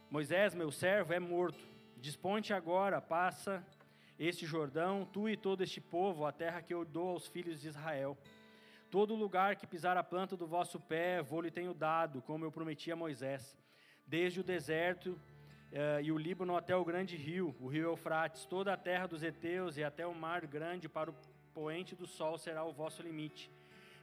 [0.10, 1.63] Moisés, meu servo, é morto.
[1.98, 3.65] Disponte agora, passa
[4.17, 7.67] este Jordão, tu e todo este povo, a terra que eu dou aos filhos de
[7.67, 8.17] Israel.
[8.89, 12.52] Todo lugar que pisar a planta do vosso pé, vou lhe tenho dado, como eu
[12.52, 13.58] prometi a Moisés.
[14.06, 15.12] Desde o deserto
[15.72, 19.24] uh, e o Líbano até o grande rio, o rio Eufrates, toda a terra dos
[19.24, 21.15] heteus e até o mar grande para o
[21.54, 23.50] poente do sol será o vosso limite.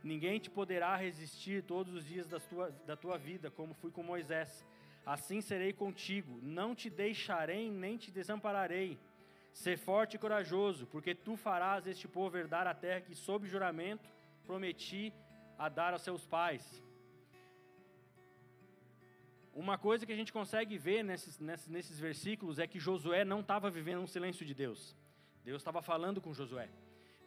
[0.03, 4.03] Ninguém te poderá resistir todos os dias da tua, da tua vida, como fui com
[4.03, 4.67] Moisés.
[5.05, 8.99] Assim serei contigo, não te deixarei nem te desampararei.
[9.53, 14.09] Ser forte e corajoso, porque tu farás este povo herdar a terra que, sob juramento,
[14.47, 15.13] prometi
[15.59, 16.83] a dar aos seus pais.
[19.53, 23.41] Uma coisa que a gente consegue ver nesses, nesses, nesses versículos é que Josué não
[23.41, 24.97] estava vivendo um silêncio de Deus.
[25.45, 26.69] Deus estava falando com Josué.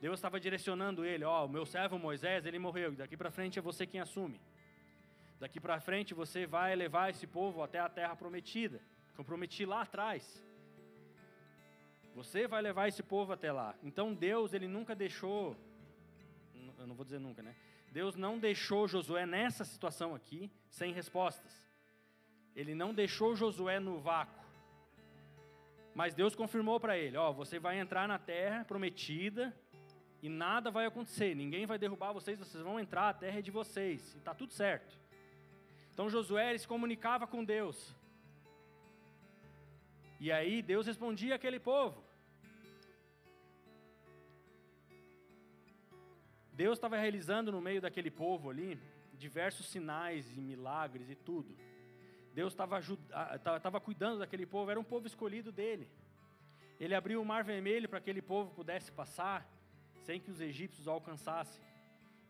[0.03, 3.57] Deus estava direcionando ele, ó, oh, o meu servo Moisés, ele morreu, daqui para frente
[3.57, 4.37] é você quem assume.
[5.39, 8.81] Daqui para frente você vai levar esse povo até a terra prometida,
[9.13, 10.45] que eu prometi lá atrás.
[12.13, 13.73] Você vai levar esse povo até lá.
[13.81, 15.55] Então Deus, ele nunca deixou,
[16.77, 17.55] eu não vou dizer nunca, né?
[17.89, 21.65] Deus não deixou Josué nessa situação aqui sem respostas.
[22.53, 24.43] Ele não deixou Josué no vácuo.
[25.95, 29.55] Mas Deus confirmou para ele: Ó, você vai entrar na terra prometida
[30.23, 31.35] e nada vai acontecer.
[31.35, 34.13] Ninguém vai derrubar vocês, vocês vão entrar, a terra é de vocês.
[34.15, 34.97] E está tudo certo.
[35.93, 37.93] Então Josué se comunicava com Deus.
[40.21, 42.01] E aí Deus respondia àquele povo.
[46.53, 48.79] Deus estava realizando no meio daquele povo ali
[49.15, 51.53] diversos sinais e milagres e tudo.
[52.33, 55.89] Deus estava cuidando daquele povo, era um povo escolhido dele.
[56.79, 59.45] Ele abriu o mar vermelho para que aquele povo pudesse passar
[60.05, 61.61] sem que os egípcios o alcançassem.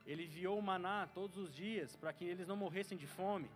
[0.06, 3.50] Ele enviou o maná todos os dias para que eles não morressem de fome.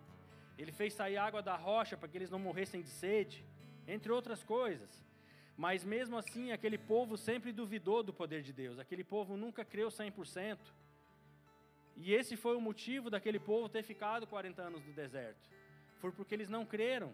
[0.56, 3.44] Ele fez sair água da rocha para que eles não morressem de sede,
[3.86, 4.90] entre outras coisas.
[5.56, 8.78] Mas mesmo assim, aquele povo sempre duvidou do poder de Deus.
[8.78, 10.58] Aquele povo nunca creu 100%.
[11.96, 15.48] E esse foi o motivo daquele povo ter ficado 40 anos no deserto.
[16.00, 17.12] Foi porque eles não creram.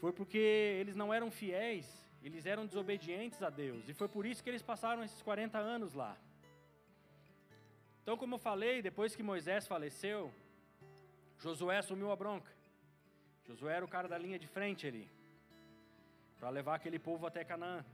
[0.00, 0.38] Foi porque
[0.80, 1.86] eles não eram fiéis,
[2.22, 3.88] eles eram desobedientes a Deus.
[3.88, 6.16] E foi por isso que eles passaram esses 40 anos lá.
[8.02, 10.32] Então, como eu falei, depois que Moisés faleceu,
[11.38, 12.50] Josué assumiu a bronca.
[13.46, 15.08] Josué era o cara da linha de frente ali,
[16.38, 17.84] para levar aquele povo até Canaã.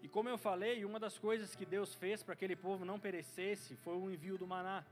[0.00, 3.76] E como eu falei, uma das coisas que Deus fez para aquele povo não perecesse
[3.76, 4.84] foi o envio do maná.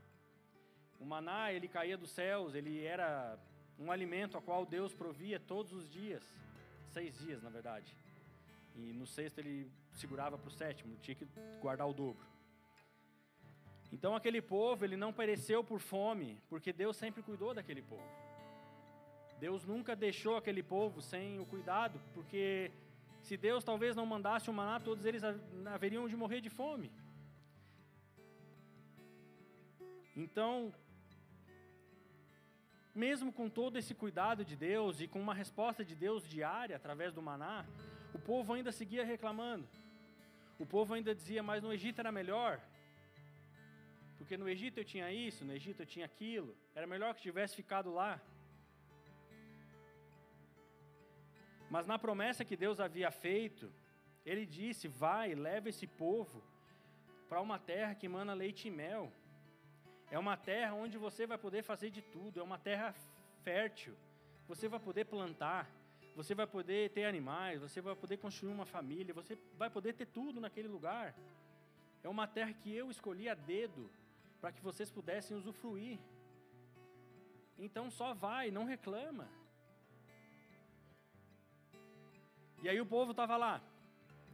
[1.01, 3.39] O maná, ele caía dos céus, ele era
[3.79, 6.23] um alimento a qual Deus provia todos os dias,
[6.91, 7.97] seis dias na verdade.
[8.77, 11.27] E no sexto ele segurava para o sétimo, tinha que
[11.61, 12.25] guardar o dobro.
[13.93, 18.11] Então aquele povo, ele não pereceu por fome, porque Deus sempre cuidou daquele povo.
[19.41, 22.71] Deus nunca deixou aquele povo sem o cuidado, porque
[23.23, 25.23] se Deus talvez não mandasse o maná, todos eles
[25.67, 26.91] haveriam de morrer de fome.
[30.17, 30.73] Então,
[33.05, 37.11] mesmo com todo esse cuidado de Deus e com uma resposta de Deus diária através
[37.17, 37.59] do maná,
[38.19, 39.67] o povo ainda seguia reclamando.
[40.63, 42.53] O povo ainda dizia, mas no Egito era melhor.
[44.19, 46.53] Porque no Egito eu tinha isso, no Egito eu tinha aquilo.
[46.79, 48.13] Era melhor que tivesse ficado lá.
[51.75, 53.73] Mas na promessa que Deus havia feito,
[54.31, 56.39] ele disse: Vai, leva esse povo
[57.29, 59.05] para uma terra que emana leite e mel.
[60.11, 62.93] É uma terra onde você vai poder fazer de tudo, é uma terra
[63.45, 63.95] fértil.
[64.49, 65.71] Você vai poder plantar,
[66.17, 70.07] você vai poder ter animais, você vai poder construir uma família, você vai poder ter
[70.07, 71.15] tudo naquele lugar.
[72.03, 73.89] É uma terra que eu escolhi a dedo
[74.41, 75.99] para que vocês pudessem usufruir.
[77.57, 79.29] Então só vai, não reclama.
[82.63, 83.63] E aí o povo estava lá,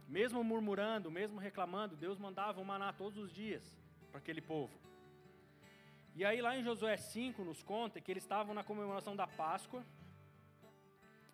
[0.07, 3.77] mesmo murmurando, mesmo reclamando, Deus mandava o maná todos os dias
[4.11, 4.86] para aquele povo.
[6.19, 9.85] E aí lá em Josué 5 nos conta que eles estavam na comemoração da Páscoa,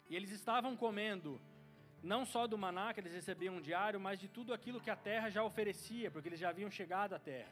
[0.09, 1.39] e eles estavam comendo
[2.03, 5.29] não só do maná que eles recebiam diário, mas de tudo aquilo que a terra
[5.29, 7.47] já oferecia, porque eles já haviam chegado à terra.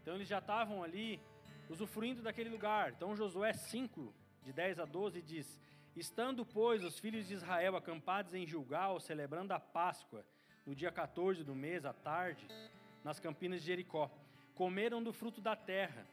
[0.00, 1.20] Então eles já estavam ali
[1.68, 2.92] usufruindo daquele lugar.
[2.92, 4.14] Então Josué 5,
[4.44, 5.60] de 10 a 12, diz:
[5.96, 10.24] Estando, pois, os filhos de Israel acampados em Gilgal, celebrando a Páscoa,
[10.64, 12.46] no dia 14 do mês, à tarde,
[13.02, 14.08] nas campinas de Jericó,
[14.54, 16.06] comeram do fruto da terra.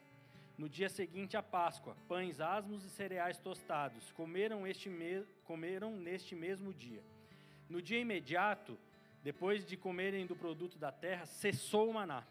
[0.57, 5.25] No dia seguinte à Páscoa, pães asmos e cereais tostados, comeram, este me...
[5.43, 7.03] comeram neste mesmo dia.
[7.69, 8.77] No dia imediato,
[9.21, 12.23] depois de comerem do produto da terra, cessou o maná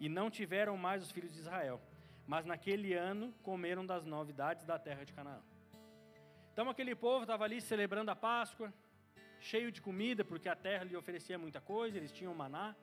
[0.00, 1.80] e não tiveram mais os filhos de Israel.
[2.26, 5.40] Mas naquele ano comeram das novidades da terra de Canaã.
[6.52, 8.72] Então aquele povo estava ali celebrando a Páscoa,
[9.40, 12.74] cheio de comida, porque a terra lhe oferecia muita coisa, eles tinham maná.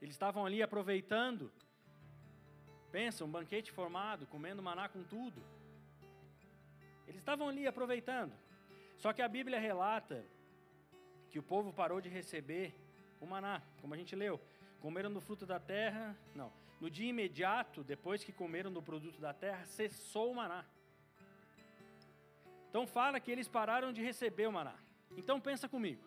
[0.00, 1.52] Eles estavam ali aproveitando.
[2.92, 5.42] Pensa, um banquete formado, comendo maná com tudo.
[7.08, 8.34] Eles estavam ali aproveitando.
[8.98, 10.24] Só que a Bíblia relata
[11.30, 12.74] que o povo parou de receber
[13.18, 14.38] o maná, como a gente leu.
[14.78, 16.52] Comeram do fruto da terra, não.
[16.78, 20.64] No dia imediato, depois que comeram do produto da terra, cessou o maná.
[22.68, 24.74] Então fala que eles pararam de receber o maná.
[25.16, 26.02] Então pensa comigo.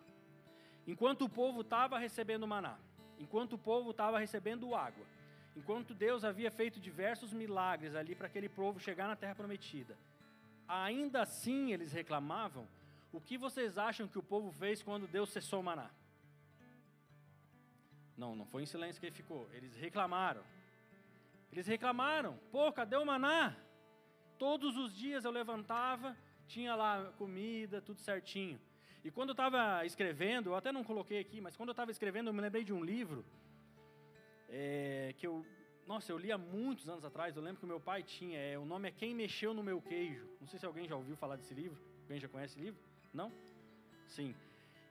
[0.86, 2.78] Enquanto o povo estava recebendo o maná,
[3.18, 5.04] enquanto o povo estava recebendo água,
[5.56, 9.96] enquanto Deus havia feito diversos milagres ali para aquele povo chegar na terra prometida,
[10.68, 12.68] ainda assim eles reclamavam.
[13.10, 15.90] O que vocês acham que o povo fez quando Deus cessou o maná?
[18.16, 19.48] Não, não foi em silêncio que ele ficou.
[19.52, 20.42] Eles reclamaram.
[21.50, 22.38] Eles reclamaram.
[22.52, 23.56] Pô, cadê o maná?
[24.38, 26.14] Todos os dias eu levantava,
[26.46, 28.60] tinha lá comida, tudo certinho.
[29.02, 32.28] E quando eu estava escrevendo, eu até não coloquei aqui, mas quando eu estava escrevendo,
[32.28, 33.24] eu me lembrei de um livro
[34.48, 35.44] é, que eu,
[35.86, 37.36] nossa, eu li há muitos anos atrás.
[37.36, 38.38] Eu lembro que meu pai tinha.
[38.38, 40.28] É, o nome é Quem Mexeu no Meu Queijo.
[40.40, 41.78] Não sei se alguém já ouviu falar desse livro.
[42.02, 42.80] Alguém já conhece esse livro?
[43.14, 43.32] Não?
[44.06, 44.34] Sim.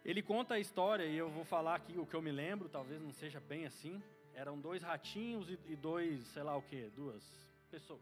[0.05, 3.01] Ele conta a história, e eu vou falar aqui o que eu me lembro, talvez
[3.01, 4.01] não seja bem assim.
[4.33, 7.23] Eram dois ratinhos e, dois, sei lá o que, duas
[7.71, 8.01] pessoas.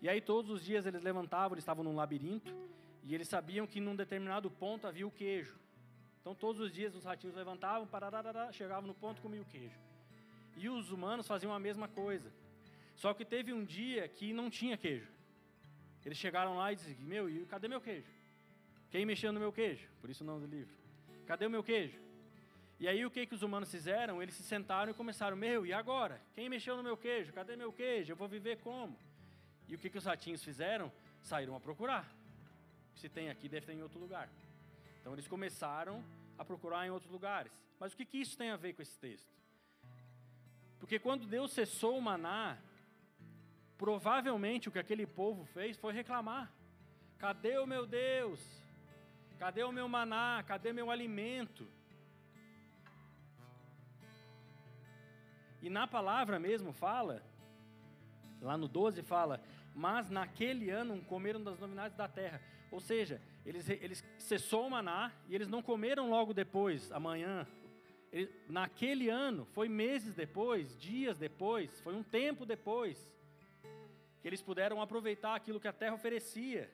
[0.00, 2.54] E aí todos os dias eles levantavam, eles estavam num labirinto,
[3.02, 5.58] e eles sabiam que num determinado ponto havia o queijo.
[6.20, 7.88] Então todos os dias os ratinhos levantavam,
[8.52, 9.78] chegavam no ponto e comiam o queijo.
[10.56, 12.32] E os humanos faziam a mesma coisa.
[12.94, 15.08] Só que teve um dia que não tinha queijo.
[16.04, 18.10] Eles chegaram lá e disseram: Meu, e cadê meu queijo?
[18.90, 19.86] Quem mexeu no meu queijo?
[20.00, 20.74] Por isso o nome do livro.
[21.26, 21.98] Cadê o meu queijo?
[22.78, 24.22] E aí o que, que os humanos fizeram?
[24.22, 26.20] Eles se sentaram e começaram, meu, e agora?
[26.34, 27.32] Quem mexeu no meu queijo?
[27.32, 28.12] Cadê meu queijo?
[28.12, 28.96] Eu vou viver como?
[29.68, 30.92] E o que, que os ratinhos fizeram?
[31.22, 32.06] Saíram a procurar.
[32.94, 34.28] Se tem aqui, deve ter em outro lugar.
[35.00, 36.04] Então eles começaram
[36.38, 37.52] a procurar em outros lugares.
[37.80, 39.28] Mas o que, que isso tem a ver com esse texto?
[40.78, 42.58] Porque quando Deus cessou o maná,
[43.78, 46.52] provavelmente o que aquele povo fez foi reclamar:
[47.18, 48.40] cadê o meu Deus?
[49.38, 50.42] Cadê o meu maná?
[50.46, 51.66] Cadê meu alimento?
[55.62, 57.22] E na palavra mesmo fala,
[58.40, 59.42] lá no 12 fala,
[59.74, 62.40] mas naquele ano comeram das novidades da terra.
[62.70, 67.46] Ou seja, eles, eles cessou o maná e eles não comeram logo depois, amanhã.
[68.16, 72.96] Ele, naquele ano, foi meses depois, dias depois, foi um tempo depois,
[74.22, 76.72] que eles puderam aproveitar aquilo que a terra oferecia.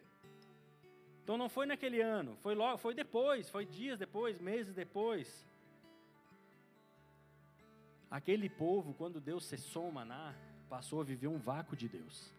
[1.25, 5.45] Então não foi naquele ano, foi logo, foi depois, foi dias depois, meses depois.
[8.09, 10.37] Aquele povo, quando Deus cessou o maná,
[10.71, 12.33] passou a viver um vácuo de Deus.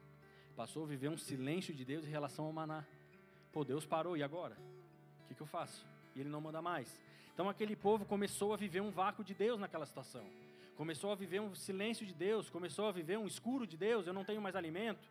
[0.56, 2.86] Passou a viver um silêncio de Deus em relação ao maná.
[3.52, 4.56] Pô, Deus parou, e agora?
[5.24, 5.86] O que, que eu faço?
[6.16, 7.02] E ele não manda mais.
[7.34, 10.24] Então aquele povo começou a viver um vácuo de Deus naquela situação.
[10.76, 14.14] Começou a viver um silêncio de Deus, começou a viver um escuro de Deus, eu
[14.14, 15.08] não tenho mais alimento.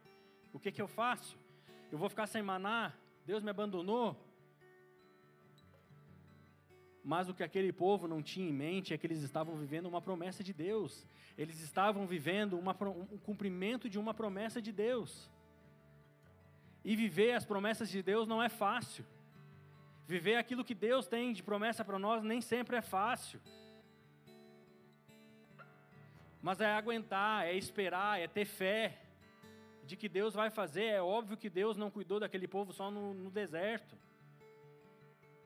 [0.53, 1.37] O que, que eu faço?
[1.91, 2.93] Eu vou ficar sem maná?
[3.25, 4.17] Deus me abandonou?
[7.05, 10.01] Mas o que aquele povo não tinha em mente é que eles estavam vivendo uma
[10.01, 11.07] promessa de Deus.
[11.37, 15.29] Eles estavam vivendo uma, um cumprimento de uma promessa de Deus.
[16.85, 19.05] E viver as promessas de Deus não é fácil.
[20.13, 23.41] Viver aquilo que Deus tem de promessa para nós nem sempre é fácil.
[26.43, 28.99] Mas é aguentar, é esperar, é ter fé
[29.87, 30.85] de que Deus vai fazer.
[30.85, 33.97] É óbvio que Deus não cuidou daquele povo só no, no deserto.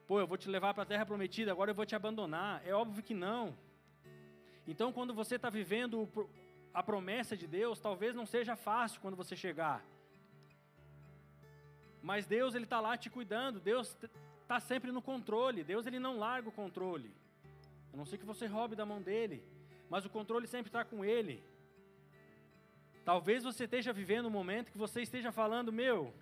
[0.05, 2.61] Pô, eu vou te levar para a terra prometida, agora eu vou te abandonar.
[2.67, 3.57] É óbvio que não.
[4.67, 6.09] Então, quando você está vivendo
[6.75, 9.81] a promessa de Deus, talvez não seja fácil quando você chegar.
[12.03, 13.61] Mas Deus ele está lá te cuidando.
[13.61, 13.97] Deus
[14.47, 15.65] está sempre no controle.
[15.65, 17.11] Deus ele não larga o controle.
[17.93, 19.43] A não ser que você roube da mão dele,
[19.91, 21.43] mas o controle sempre está com ele.
[23.05, 26.15] Talvez você esteja vivendo um momento que você esteja falando, meu,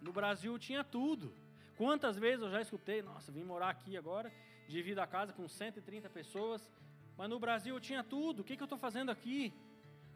[0.00, 1.32] no Brasil tinha tudo.
[1.76, 4.32] Quantas vezes eu já escutei, nossa, vim morar aqui agora,
[4.66, 6.68] divido a casa com 130 pessoas,
[7.16, 8.40] mas no Brasil eu tinha tudo.
[8.40, 9.52] O que, que eu estou fazendo aqui?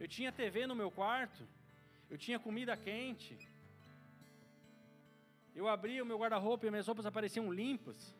[0.00, 1.46] Eu tinha TV no meu quarto,
[2.10, 3.38] eu tinha comida quente,
[5.54, 8.14] eu abria o meu guarda-roupa e minhas roupas apareciam limpas.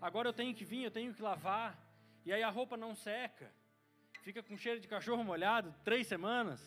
[0.00, 1.78] Agora eu tenho que vir, eu tenho que lavar.
[2.24, 3.50] E aí a roupa não seca.
[4.22, 6.60] Fica com cheiro de cachorro molhado três semanas.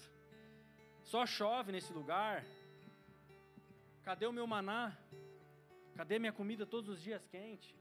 [1.04, 2.43] Só chove nesse lugar.
[4.04, 4.98] Cadê o meu maná?
[5.95, 7.76] Cadê minha comida todos os dias quente?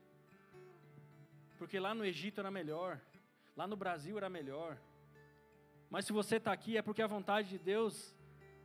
[1.59, 3.01] Porque lá no Egito era melhor.
[3.57, 4.77] Lá no Brasil era melhor.
[5.89, 8.15] Mas se você está aqui é porque a vontade de Deus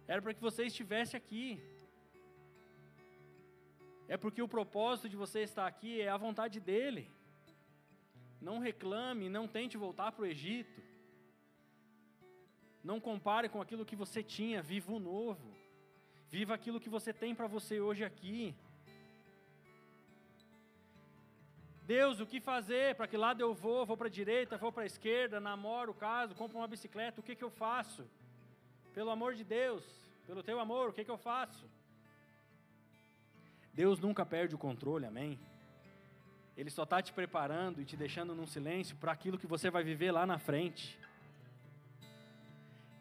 [0.07, 1.61] era para que você estivesse aqui
[4.13, 7.07] é porque o propósito de você estar aqui é a vontade dele.
[8.41, 10.81] Não reclame, não tente voltar para o Egito.
[12.83, 15.47] Não compare com aquilo que você tinha, viva o novo.
[16.27, 18.55] Viva aquilo que você tem para você hoje aqui.
[21.85, 22.95] Deus, o que fazer?
[22.95, 23.85] Para que lado eu vou?
[23.85, 27.35] Vou para a direita, vou para a esquerda, namoro, caso, compro uma bicicleta, o que,
[27.35, 28.09] que eu faço?
[28.91, 29.83] Pelo amor de Deus,
[30.25, 31.65] pelo teu amor, o que, que eu faço?
[33.79, 35.39] Deus nunca perde o controle, amém?
[36.57, 39.85] Ele só está te preparando e te deixando num silêncio para aquilo que você vai
[39.85, 40.99] viver lá na frente.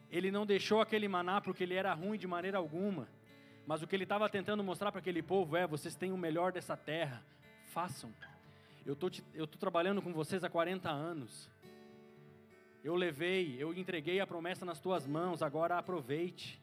[0.09, 3.09] Ele não deixou aquele maná porque ele era ruim de maneira alguma.
[3.67, 6.53] Mas o que ele estava tentando mostrar para aquele povo é: vocês têm o melhor
[6.53, 7.25] dessa terra,
[7.73, 8.15] façam.
[8.87, 11.51] Eu tô estou trabalhando com vocês há 40 anos.
[12.85, 16.63] Eu levei, eu entreguei a promessa nas tuas mãos, agora aproveite.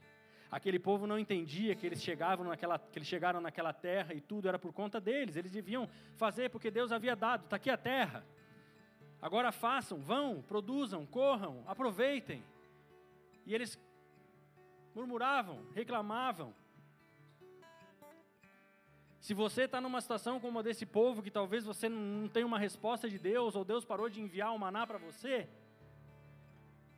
[0.55, 4.47] Aquele povo não entendia que eles chegavam naquela, que eles chegaram naquela terra e tudo
[4.47, 5.35] era por conta deles.
[5.35, 7.43] Eles deviam fazer porque Deus havia dado.
[7.43, 8.25] Está aqui a terra.
[9.21, 12.41] Agora façam, vão, produzam, corram, aproveitem.
[13.45, 13.77] E eles
[14.95, 16.56] murmuravam, reclamavam.
[19.19, 22.58] Se você está numa situação como a desse povo, que talvez você não tenha uma
[22.58, 25.49] resposta de Deus, ou Deus parou de enviar o maná para você,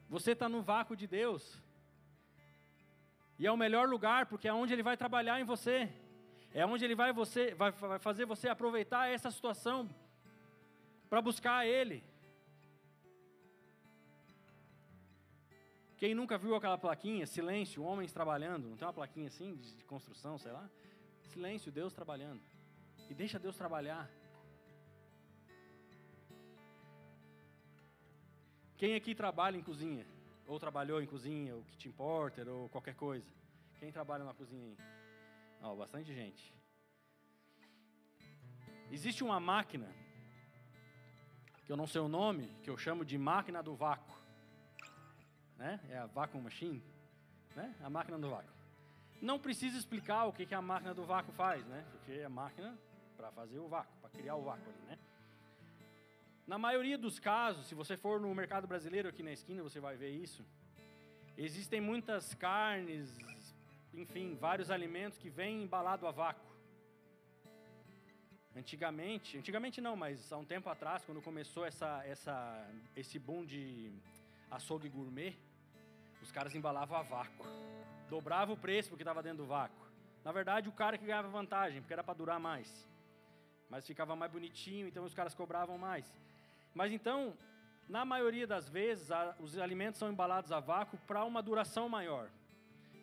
[0.07, 1.59] você está no vácuo de Deus.
[3.39, 5.89] E é o melhor lugar porque é onde ele vai trabalhar em você.
[6.53, 9.89] É onde ele vai, você, vai, fazer você aproveitar essa situação
[11.09, 12.03] para buscar ele.
[15.97, 20.37] Quem nunca viu aquela plaquinha, silêncio, homens trabalhando, não tem uma plaquinha assim de construção,
[20.37, 20.69] sei lá?
[21.23, 22.41] Silêncio, Deus trabalhando.
[23.09, 24.09] E deixa Deus trabalhar.
[28.77, 30.05] Quem aqui trabalha em cozinha?
[30.47, 33.29] Ou trabalhou em cozinha, ou kitchen porter, ou qualquer coisa?
[33.79, 34.77] Quem trabalha na cozinha aí?
[35.61, 36.55] Ó, bastante gente.
[38.89, 39.87] Existe uma máquina,
[41.65, 44.15] que eu não sei o nome, que eu chamo de máquina do vácuo.
[45.57, 45.79] Né?
[45.89, 46.81] É a vacuum machine,
[47.55, 47.75] né?
[47.83, 48.53] A máquina do vácuo.
[49.21, 51.85] Não precisa explicar o que, que a máquina do vácuo faz, né?
[51.91, 52.77] Porque é a máquina
[53.17, 54.97] para fazer o vácuo, para criar o vácuo ali, né?
[56.47, 59.97] Na maioria dos casos, se você for no mercado brasileiro aqui na esquina, você vai
[59.97, 60.45] ver isso.
[61.37, 63.17] Existem muitas carnes,
[63.93, 66.47] enfim, vários alimentos que vêm embalado a vácuo.
[68.55, 72.35] Antigamente, antigamente não, mas há um tempo atrás, quando começou essa, essa,
[72.95, 73.91] esse boom de
[74.49, 75.35] açougue gourmet,
[76.21, 77.45] os caras embalavam a vácuo.
[78.09, 79.85] Dobrava o preço porque estava dentro do vácuo.
[80.23, 82.87] Na verdade, o cara que ganhava vantagem, porque era para durar mais.
[83.69, 86.09] Mas ficava mais bonitinho, então os caras cobravam mais.
[86.79, 87.19] Mas então,
[87.89, 89.09] na maioria das vezes,
[89.39, 92.29] os alimentos são embalados a vácuo para uma duração maior.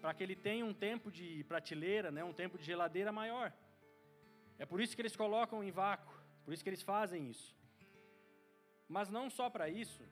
[0.01, 3.53] Para que ele tenha um tempo de prateleira, né, um tempo de geladeira maior.
[4.59, 6.15] É por isso que eles colocam em vácuo,
[6.45, 7.49] por isso que eles fazem isso.
[8.89, 10.03] Mas não só para isso,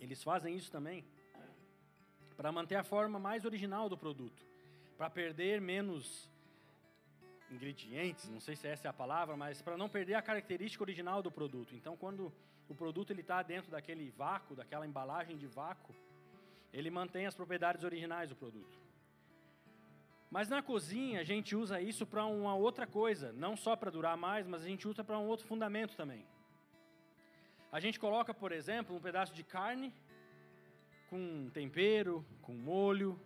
[0.00, 1.04] Eles fazem isso também
[2.36, 4.46] para manter a forma mais original do produto,
[4.96, 6.30] para perder menos
[7.50, 11.22] ingredientes, não sei se essa é a palavra, mas para não perder a característica original
[11.22, 11.74] do produto.
[11.74, 12.32] Então, quando
[12.68, 15.94] o produto ele está dentro daquele vácuo, daquela embalagem de vácuo,
[16.72, 18.78] ele mantém as propriedades originais do produto.
[20.30, 24.16] Mas na cozinha a gente usa isso para uma outra coisa, não só para durar
[24.16, 26.26] mais, mas a gente usa para um outro fundamento também.
[27.72, 29.92] A gente coloca, por exemplo, um pedaço de carne
[31.08, 33.18] com tempero, com molho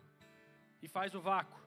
[0.81, 1.62] e faz o vácuo.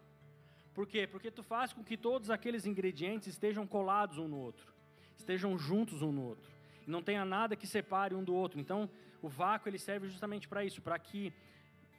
[0.75, 1.07] Por quê?
[1.07, 4.73] Porque tu faz com que todos aqueles ingredientes estejam colados um no outro,
[5.17, 6.51] estejam juntos um no outro,
[6.85, 8.59] e não tenha nada que separe um do outro.
[8.59, 8.89] Então,
[9.21, 11.33] o vácuo ele serve justamente para isso, para que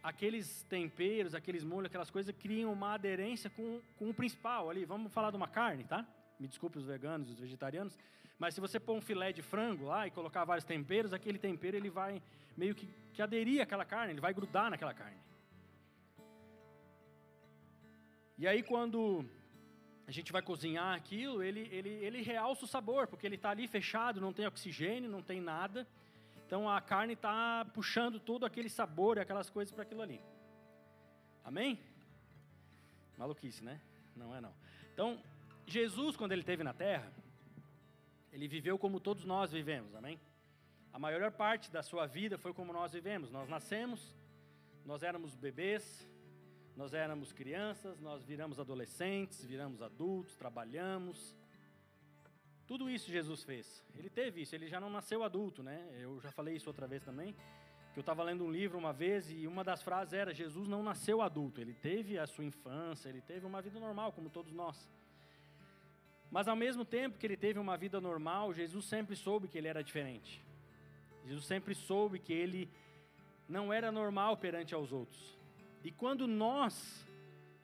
[0.02, 4.84] aqueles temperos, aqueles molhos, aquelas coisas criem uma aderência com, com o principal ali.
[4.84, 6.06] Vamos falar de uma carne, tá?
[6.38, 7.98] Me desculpe os veganos os vegetarianos,
[8.38, 11.78] mas se você pôr um filé de frango lá e colocar vários temperos, aquele tempero
[11.78, 12.22] ele vai
[12.54, 15.16] meio que, que aderir àquela carne, ele vai grudar naquela carne.
[18.38, 19.24] E aí quando
[20.06, 23.66] a gente vai cozinhar aquilo, ele, ele, ele realça o sabor, porque ele está ali
[23.66, 25.86] fechado, não tem oxigênio, não tem nada.
[26.46, 30.20] Então a carne está puxando todo aquele sabor e aquelas coisas para aquilo ali.
[31.44, 31.80] Amém?
[33.18, 33.80] Maluquice, né?
[34.14, 34.54] Não é não.
[34.92, 35.20] Então,
[35.66, 37.10] Jesus, quando ele esteve na terra,
[38.32, 40.20] ele viveu como todos nós vivemos, amém?
[40.92, 43.30] A maior parte da sua vida foi como nós vivemos.
[43.30, 44.14] Nós nascemos,
[44.84, 46.08] nós éramos bebês,
[46.76, 51.34] nós éramos crianças, nós viramos adolescentes, viramos adultos, trabalhamos.
[52.66, 53.82] Tudo isso Jesus fez.
[53.94, 55.88] Ele teve isso, ele já não nasceu adulto, né?
[55.98, 57.34] Eu já falei isso outra vez também.
[57.94, 60.82] Que eu estava lendo um livro uma vez e uma das frases era: Jesus não
[60.82, 64.86] nasceu adulto, ele teve a sua infância, ele teve uma vida normal, como todos nós.
[66.30, 69.68] Mas ao mesmo tempo que ele teve uma vida normal, Jesus sempre soube que ele
[69.68, 70.44] era diferente.
[71.24, 72.68] Jesus sempre soube que ele
[73.48, 75.36] não era normal perante aos outros.
[75.82, 77.06] E quando nós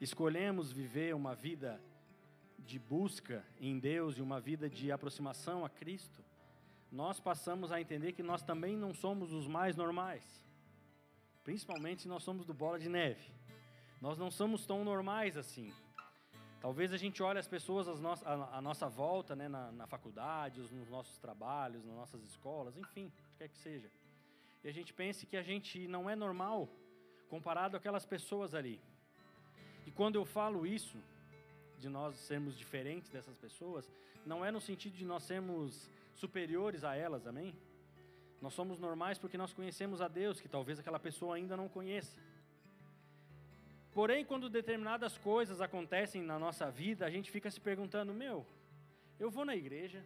[0.00, 1.80] escolhemos viver uma vida
[2.58, 6.24] de busca em Deus e uma vida de aproximação a Cristo,
[6.90, 10.24] nós passamos a entender que nós também não somos os mais normais.
[11.42, 13.32] Principalmente se nós somos do bola de neve.
[14.00, 15.72] Nós não somos tão normais assim.
[16.60, 17.88] Talvez a gente olhe as pessoas
[18.24, 23.48] à nossa volta, né, na, na faculdade, nos nossos trabalhos, nas nossas escolas, enfim, quer
[23.48, 23.90] que seja.
[24.62, 26.68] E a gente pense que a gente não é normal
[27.33, 28.78] comparado àquelas pessoas ali.
[29.87, 30.99] E quando eu falo isso,
[31.78, 33.91] de nós sermos diferentes dessas pessoas,
[34.26, 37.55] não é no sentido de nós sermos superiores a elas, amém?
[38.39, 42.20] Nós somos normais porque nós conhecemos a Deus, que talvez aquela pessoa ainda não conheça.
[43.95, 48.47] Porém, quando determinadas coisas acontecem na nossa vida, a gente fica se perguntando: meu,
[49.18, 50.05] eu vou na igreja,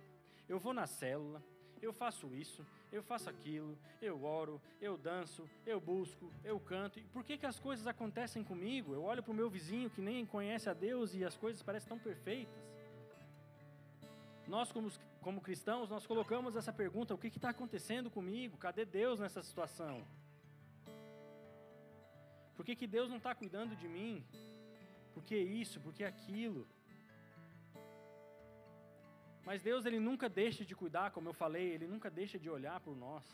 [0.49, 1.43] eu vou na célula,
[1.83, 6.99] eu faço isso, eu faço aquilo, eu oro, eu danço, eu busco, eu canto.
[6.99, 8.95] E por que, que as coisas acontecem comigo?
[8.95, 11.89] Eu olho para o meu vizinho que nem conhece a Deus e as coisas parecem
[11.89, 12.55] tão perfeitas.
[14.47, 18.57] Nós, como, como cristãos, nós colocamos essa pergunta: o que está acontecendo comigo?
[18.57, 20.05] Cadê Deus nessa situação?
[22.55, 24.25] Por que, que Deus não está cuidando de mim?
[25.13, 25.81] Por que isso?
[25.81, 26.67] Por que aquilo?
[29.47, 32.79] Mas Deus ele nunca deixa de cuidar, como eu falei, ele nunca deixa de olhar
[32.81, 33.25] por nós.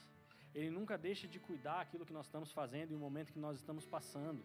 [0.54, 3.56] Ele nunca deixa de cuidar aquilo que nós estamos fazendo e o momento que nós
[3.56, 4.42] estamos passando.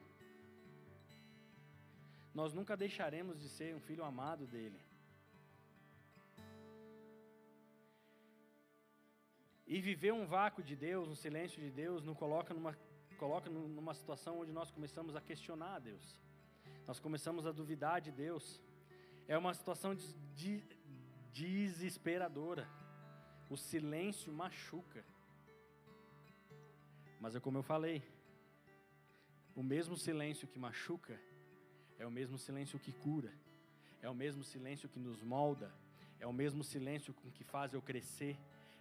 [2.34, 4.80] Nós nunca deixaremos de ser um filho amado dele.
[9.68, 12.74] E viver um vácuo de Deus, um silêncio de Deus, nos coloca numa,
[13.18, 16.06] coloca numa situação onde nós começamos a questionar a Deus.
[16.88, 18.62] Nós começamos a duvidar de Deus.
[19.28, 20.64] É uma situação de, de,
[21.38, 22.68] desesperadora.
[23.50, 25.04] O silêncio machuca.
[27.20, 28.04] Mas é como eu falei,
[29.56, 31.20] o mesmo silêncio que machuca
[32.00, 33.32] é o mesmo silêncio que cura,
[34.02, 35.72] é o mesmo silêncio que nos molda,
[36.20, 38.36] é o mesmo silêncio com que faz eu crescer,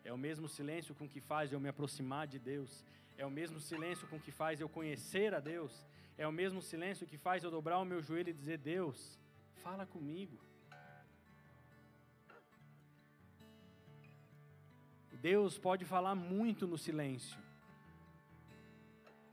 [0.05, 2.85] é o mesmo silêncio com que faz eu me aproximar de Deus,
[3.17, 5.73] é o mesmo silêncio com que faz eu conhecer a Deus,
[6.19, 9.19] é o mesmo silêncio que faz eu dobrar o meu joelho e dizer: Deus,
[9.65, 10.37] fala comigo.
[15.31, 17.37] Deus pode falar muito no silêncio.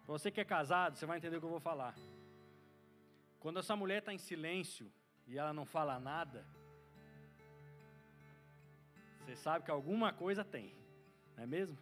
[0.03, 1.93] Para você que é casado, você vai entender o que eu vou falar.
[3.39, 4.91] Quando essa mulher está em silêncio
[5.27, 6.39] e ela não fala nada,
[9.19, 10.73] você sabe que alguma coisa tem,
[11.35, 11.77] não é mesmo?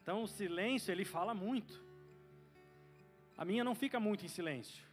[0.00, 1.74] Então o silêncio ele fala muito.
[3.36, 4.84] A minha não fica muito em silêncio,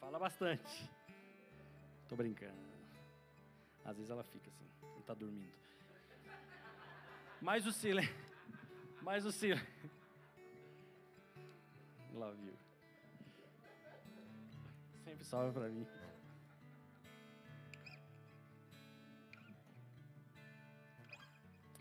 [0.00, 0.90] fala bastante.
[2.02, 2.64] Estou brincando.
[3.84, 5.61] Às vezes ela fica assim, não está dormindo.
[7.42, 8.14] Mas o silêncio,
[9.02, 9.66] mas o silêncio,
[12.14, 12.54] Love you.
[15.04, 15.84] Sempre salve para mim.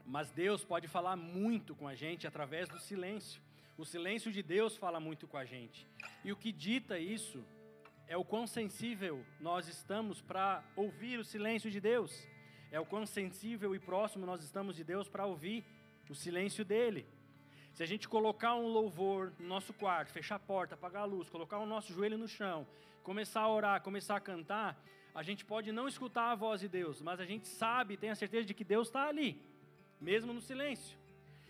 [0.06, 3.40] Mas Deus pode falar muito com a gente através do silêncio.
[3.78, 5.88] O silêncio de Deus fala muito com a gente.
[6.24, 7.46] E o que dita isso
[8.08, 12.12] é o quão sensível nós estamos para ouvir o silêncio de Deus.
[12.72, 15.66] É o quão sensível e próximo nós estamos de Deus para ouvir
[16.10, 17.06] o silêncio dele.
[17.74, 21.30] Se a gente colocar um louvor no nosso quarto, fechar a porta, apagar a luz,
[21.30, 22.68] colocar o nosso joelho no chão,
[23.04, 24.82] começar a orar, começar a cantar,
[25.14, 28.16] a gente pode não escutar a voz de Deus, mas a gente sabe, tem a
[28.16, 29.42] certeza de que Deus está ali,
[30.00, 30.98] mesmo no silêncio.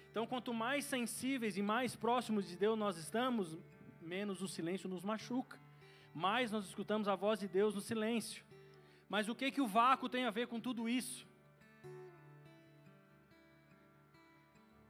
[0.09, 3.57] Então, quanto mais sensíveis e mais próximos de Deus nós estamos,
[4.01, 5.59] menos o silêncio nos machuca.
[6.13, 8.43] Mais nós escutamos a voz de Deus no silêncio.
[9.13, 11.27] Mas o que que o vácuo tem a ver com tudo isso?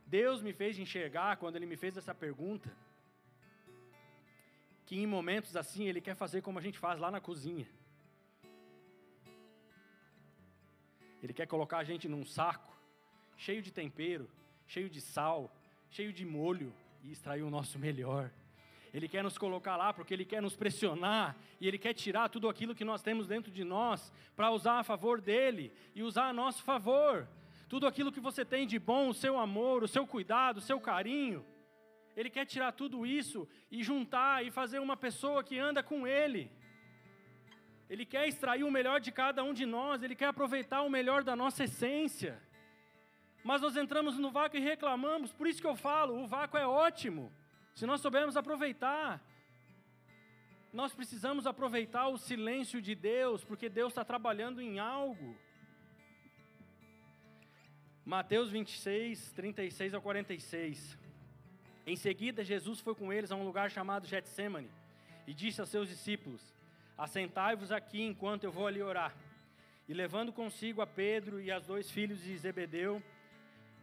[0.05, 2.69] Deus me fez enxergar, quando Ele me fez essa pergunta,
[4.85, 7.67] que em momentos assim Ele quer fazer como a gente faz lá na cozinha.
[11.23, 12.71] Ele quer colocar a gente num saco,
[13.35, 14.29] cheio de tempero,
[14.67, 15.51] cheio de sal,
[15.89, 16.71] cheio de molho,
[17.03, 18.31] e extrair o nosso melhor.
[18.93, 22.49] Ele quer nos colocar lá porque Ele quer nos pressionar e Ele quer tirar tudo
[22.49, 26.33] aquilo que nós temos dentro de nós para usar a favor dele e usar a
[26.33, 27.27] nosso favor
[27.71, 30.77] tudo aquilo que você tem de bom, o seu amor, o seu cuidado, o seu
[30.77, 31.45] carinho.
[32.17, 36.51] Ele quer tirar tudo isso e juntar e fazer uma pessoa que anda com Ele.
[37.89, 41.23] Ele quer extrair o melhor de cada um de nós, Ele quer aproveitar o melhor
[41.23, 42.41] da nossa essência.
[43.41, 46.67] Mas nós entramos no vácuo e reclamamos, por isso que eu falo: o vácuo é
[46.67, 47.31] ótimo,
[47.75, 49.21] se nós soubermos aproveitar.
[50.71, 55.35] Nós precisamos aproveitar o silêncio de Deus, porque Deus está trabalhando em algo.
[58.05, 60.97] Mateus 26, 36 ao 46.
[61.85, 64.69] Em seguida, Jesus foi com eles a um lugar chamado Getsemane
[65.27, 66.41] e disse aos seus discípulos:
[66.97, 69.13] Assentai-vos aqui enquanto eu vou ali orar.
[69.89, 73.03] E levando consigo a Pedro e as dois filhos de Zebedeu,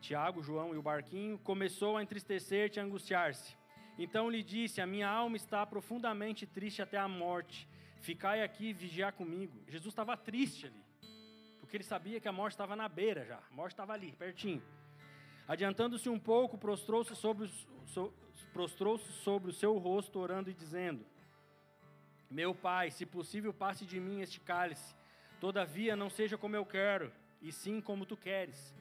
[0.00, 3.57] Tiago, João e o barquinho, começou a entristecer-se e angustiar-se.
[3.98, 7.68] Então lhe disse: A minha alma está profundamente triste até a morte.
[8.00, 9.60] Ficai aqui e vigiar comigo.
[9.66, 10.88] Jesus estava triste ali
[11.68, 14.62] porque ele sabia que a morte estava na beira já, a morte estava ali, pertinho.
[15.46, 17.46] Adiantando-se um pouco, prostrou-se sobre,
[17.84, 18.10] so,
[18.54, 21.04] prostrou sobre o seu rosto, orando e dizendo:
[22.30, 24.94] Meu pai, se possível, passe de mim este cálice,
[25.38, 28.74] todavia não seja como eu quero, e sim como tu queres.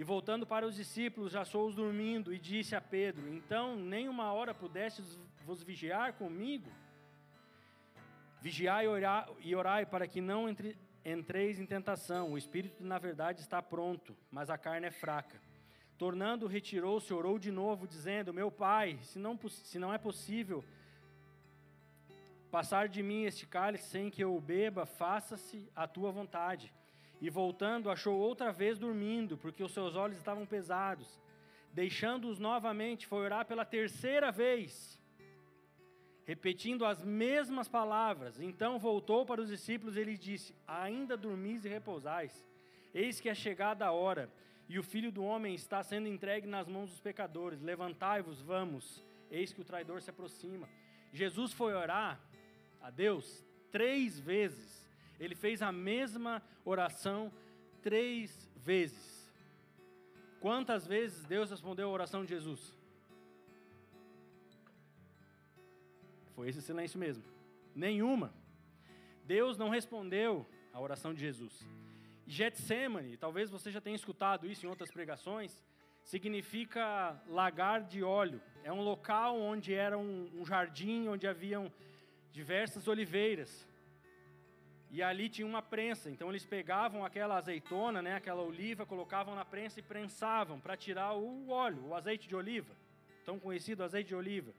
[0.00, 4.08] E voltando para os discípulos, já sou os dormindo, e disse a Pedro: Então, nem
[4.08, 6.70] uma hora pudestes vos vigiar comigo?
[8.40, 8.86] Vigiai
[9.40, 10.74] e orai para que não entre,
[11.04, 15.38] Entreis em tentação, o espírito na verdade está pronto, mas a carne é fraca.
[15.98, 20.64] Tornando, retirou-se, orou de novo, dizendo: Meu pai, se não, se não é possível
[22.50, 26.72] passar de mim este cálice sem que eu o beba, faça-se a tua vontade.
[27.20, 31.20] E voltando, achou outra vez dormindo, porque os seus olhos estavam pesados.
[31.72, 35.00] Deixando-os novamente, foi orar pela terceira vez
[36.30, 38.40] repetindo as mesmas palavras.
[38.40, 42.46] Então voltou para os discípulos e lhes disse: Ainda dormis e repousais?
[42.94, 44.30] Eis que é chegada a hora,
[44.68, 47.60] e o filho do homem está sendo entregue nas mãos dos pecadores.
[47.60, 49.04] Levantai-vos, vamos.
[49.28, 50.68] Eis que o traidor se aproxima.
[51.12, 52.20] Jesus foi orar
[52.80, 54.79] a Deus três vezes.
[55.20, 57.30] Ele fez a mesma oração
[57.82, 59.30] três vezes.
[60.40, 62.74] Quantas vezes Deus respondeu a oração de Jesus?
[66.34, 67.22] Foi esse silêncio mesmo.
[67.74, 68.32] Nenhuma.
[69.24, 71.68] Deus não respondeu a oração de Jesus.
[72.26, 75.62] Getsemane, talvez você já tenha escutado isso em outras pregações,
[76.02, 78.40] significa lagar de óleo.
[78.64, 81.70] É um local onde era um, um jardim, onde haviam
[82.32, 83.68] diversas oliveiras.
[84.90, 89.44] E ali tinha uma prensa, então eles pegavam aquela azeitona, né, aquela oliva, colocavam na
[89.44, 92.74] prensa e prensavam para tirar o óleo, o azeite de oliva,
[93.24, 94.52] tão conhecido azeite de oliva.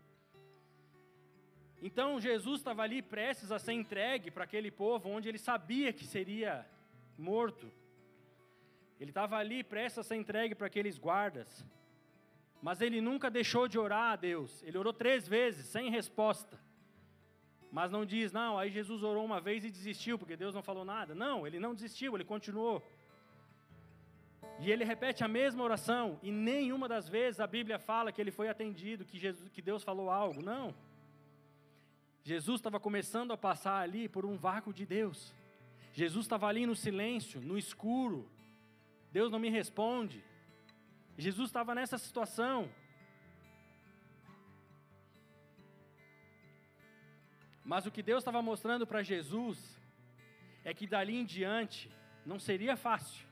[1.81, 6.05] Então Jesus estava ali prestes a ser entregue para aquele povo onde ele sabia que
[6.05, 6.65] seria
[7.17, 7.69] morto.
[8.99, 11.65] Ele estava ali prestes a ser entregue para aqueles guardas.
[12.61, 14.61] Mas ele nunca deixou de orar a Deus.
[14.61, 16.59] Ele orou três vezes, sem resposta.
[17.71, 20.83] Mas não diz, não, aí Jesus orou uma vez e desistiu, porque Deus não falou
[20.83, 21.15] nada.
[21.15, 22.85] Não, ele não desistiu, ele continuou.
[24.59, 28.31] E ele repete a mesma oração, e nenhuma das vezes a Bíblia fala que ele
[28.31, 30.43] foi atendido, que, Jesus, que Deus falou algo.
[30.43, 30.75] Não.
[32.23, 35.33] Jesus estava começando a passar ali por um vácuo de Deus.
[35.93, 38.29] Jesus estava ali no silêncio, no escuro.
[39.11, 40.23] Deus não me responde.
[41.17, 42.69] Jesus estava nessa situação.
[47.63, 49.79] Mas o que Deus estava mostrando para Jesus
[50.63, 51.91] é que dali em diante
[52.25, 53.25] não seria fácil.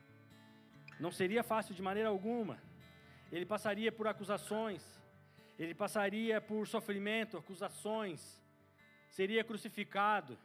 [1.00, 2.62] Não seria fácil de maneira alguma.
[3.32, 4.84] Ele passaria por acusações,
[5.58, 8.42] ele passaria por sofrimento, acusações,
[9.10, 10.38] seria crucificado.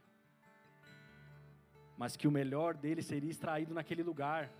[1.97, 4.51] Mas que o melhor dele seria extraído naquele lugar,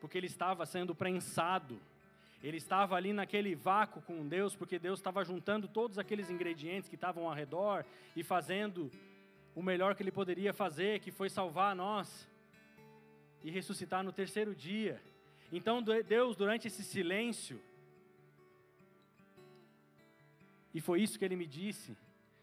[0.00, 1.80] porque ele estava sendo prensado
[2.44, 6.94] ele estava ali naquele vácuo com Deus, porque Deus estava juntando todos aqueles ingredientes que
[6.94, 8.90] estavam ao redor e fazendo
[9.54, 12.28] o melhor que ele poderia fazer, que foi salvar nós
[13.42, 15.00] e ressuscitar no terceiro dia.
[15.50, 17.58] Então Deus, durante esse silêncio,
[20.74, 21.96] e foi isso que ele me disse,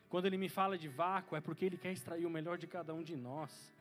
[0.09, 2.91] quando ele me fala de vácuo, é porque ele quer extrair o melhor de cada
[2.91, 3.71] um de nós.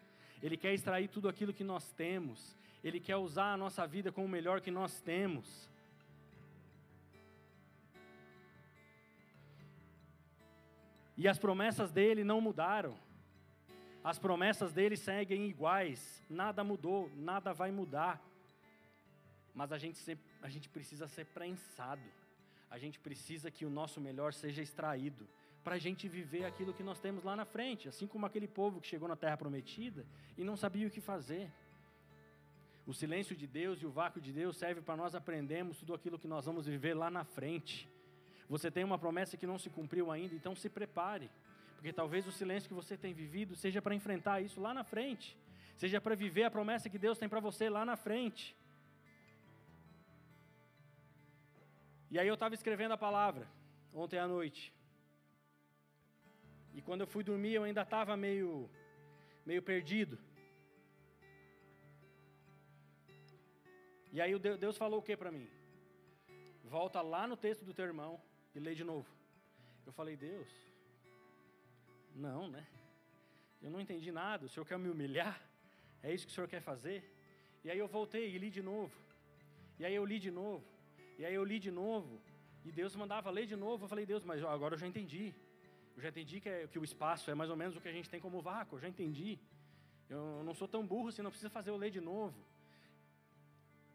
[0.42, 2.58] Ele quer extrair tudo aquilo que nós temos.
[2.84, 5.70] Ele quer usar a nossa vida com o melhor que nós temos.
[11.20, 12.94] E as promessas dele não mudaram.
[14.02, 16.24] As promessas dele seguem iguais.
[16.30, 18.18] Nada mudou, nada vai mudar.
[19.54, 20.00] Mas a gente,
[20.40, 22.08] a gente precisa ser prensado.
[22.70, 25.28] A gente precisa que o nosso melhor seja extraído.
[25.62, 27.86] Para a gente viver aquilo que nós temos lá na frente.
[27.86, 30.06] Assim como aquele povo que chegou na terra prometida
[30.38, 31.52] e não sabia o que fazer.
[32.86, 36.18] O silêncio de Deus e o vácuo de Deus serve para nós aprendermos tudo aquilo
[36.18, 37.86] que nós vamos viver lá na frente.
[38.54, 41.30] Você tem uma promessa que não se cumpriu ainda, então se prepare.
[41.76, 45.38] Porque talvez o silêncio que você tem vivido seja para enfrentar isso lá na frente.
[45.76, 48.56] Seja para viver a promessa que Deus tem para você lá na frente.
[52.10, 53.46] E aí eu estava escrevendo a palavra
[53.94, 54.74] ontem à noite.
[56.74, 58.68] E quando eu fui dormir eu ainda estava meio,
[59.46, 60.18] meio perdido.
[64.12, 65.48] E aí Deus falou o que para mim?
[66.64, 68.20] Volta lá no texto do teu irmão
[68.54, 69.08] e lê de novo.
[69.86, 70.48] Eu falei, Deus,
[72.14, 72.66] não, né?
[73.62, 75.40] Eu não entendi nada, o Senhor quer me humilhar?
[76.02, 76.98] É isso que o Senhor quer fazer?
[77.64, 78.92] E aí eu voltei e li de novo.
[79.78, 80.64] E aí eu li de novo.
[81.18, 82.20] E aí eu li de novo.
[82.64, 83.84] E Deus mandava ler de novo.
[83.84, 85.34] Eu falei, Deus, mas agora eu já entendi.
[85.96, 87.92] Eu já entendi que, é, que o espaço é mais ou menos o que a
[87.92, 88.76] gente tem como vácuo.
[88.76, 89.38] Eu já entendi.
[90.08, 92.34] Eu não sou tão burro assim, não precisa fazer eu ler de novo.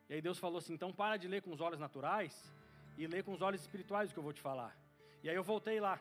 [0.08, 2.34] E aí Deus falou assim: então para de ler com os olhos naturais
[2.98, 4.78] e ler com os olhos espirituais o que eu vou te falar.
[5.24, 6.00] E aí eu voltei lá.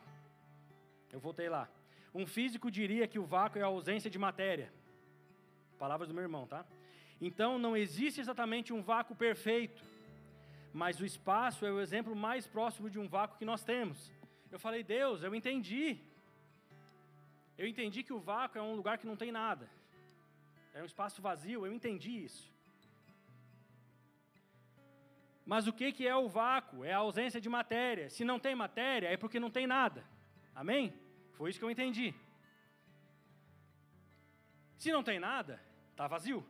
[1.12, 1.68] Eu voltei lá.
[2.14, 4.72] Um físico diria que o vácuo é a ausência de matéria.
[5.78, 6.64] Palavras do meu irmão, tá?
[7.20, 9.82] Então não existe exatamente um vácuo perfeito,
[10.72, 14.12] mas o espaço é o exemplo mais próximo de um vácuo que nós temos.
[14.51, 15.99] Eu falei, Deus, eu entendi.
[17.57, 19.68] Eu entendi que o vácuo é um lugar que não tem nada.
[20.72, 22.53] É um espaço vazio, eu entendi isso.
[25.45, 26.84] Mas o que, que é o vácuo?
[26.84, 28.09] É a ausência de matéria.
[28.09, 30.05] Se não tem matéria, é porque não tem nada.
[30.55, 30.92] Amém?
[31.32, 32.14] Foi isso que eu entendi.
[34.78, 36.45] Se não tem nada, está vazio.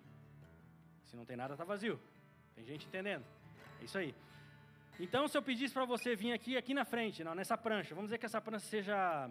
[1.05, 2.01] Se não tem nada, está vazio.
[2.55, 3.24] Tem gente entendendo?
[3.80, 4.14] É isso aí.
[4.99, 8.09] Então, se eu pedisse para você vir aqui, aqui na frente, não, nessa prancha, vamos
[8.09, 9.28] dizer que essa prancha seja.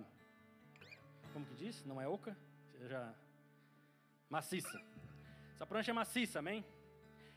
[1.31, 1.85] Como que diz?
[1.85, 2.37] Não é oca?
[2.77, 3.13] Seja
[4.29, 4.77] maciça.
[5.53, 6.65] Essa prancha é maciça, amém?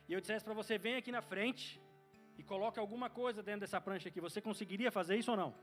[0.09, 1.81] E eu dissesse para você, vem aqui na frente
[2.39, 5.55] e coloque alguma coisa dentro dessa prancha aqui, você conseguiria fazer isso ou não?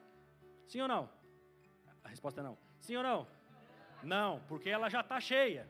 [0.67, 1.09] Sim ou não?
[2.03, 2.57] A resposta é não.
[2.80, 3.28] Sim ou não?
[4.01, 5.67] Não, porque ela já está cheia.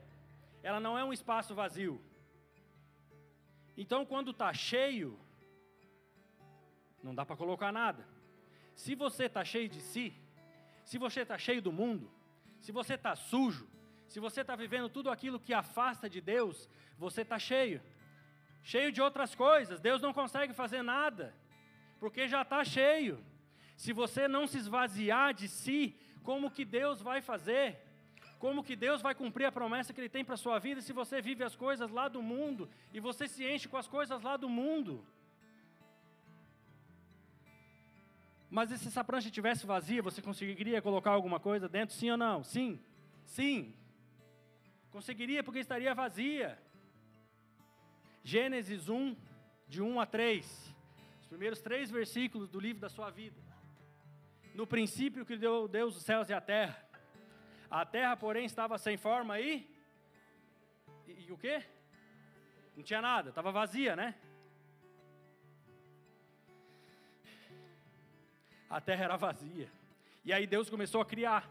[0.62, 2.02] Ela não é um espaço vazio.
[3.76, 5.20] Então, quando está cheio,
[7.04, 8.08] Não dá para colocar nada.
[8.74, 10.14] Se você está cheio de si,
[10.86, 12.10] se você está cheio do mundo,
[12.62, 13.68] se você está sujo,
[14.08, 17.82] se você está vivendo tudo aquilo que afasta de Deus, você está cheio.
[18.64, 19.80] Cheio de outras coisas.
[19.80, 21.36] Deus não consegue fazer nada,
[22.00, 23.24] porque já está cheio.
[23.76, 27.78] Se você não se esvaziar de si, como que Deus vai fazer?
[28.40, 30.94] Como que Deus vai cumprir a promessa que Ele tem para a sua vida se
[30.94, 34.38] você vive as coisas lá do mundo e você se enche com as coisas lá
[34.38, 35.06] do mundo?
[38.50, 41.96] Mas e se essa prancha estivesse vazia, você conseguiria colocar alguma coisa dentro?
[41.96, 42.44] Sim ou não?
[42.44, 42.80] Sim.
[43.26, 43.74] Sim.
[44.92, 46.62] Conseguiria porque estaria vazia.
[48.24, 49.16] Gênesis 1,
[49.68, 50.76] de 1 a 3.
[51.22, 53.40] Os primeiros três versículos do livro da sua vida.
[54.56, 56.78] No princípio que deu Deus os céus e a terra.
[57.70, 59.68] A terra, porém, estava sem forma e.
[61.06, 61.64] E, e o quê?
[62.78, 64.16] Não tinha nada, estava vazia, né?
[68.70, 69.70] A terra era vazia.
[70.24, 71.50] E aí Deus começou a criar.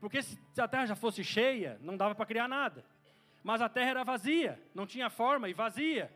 [0.00, 2.84] Porque se a terra já fosse cheia, não dava para criar nada.
[3.42, 6.12] Mas a terra era vazia, não tinha forma e vazia.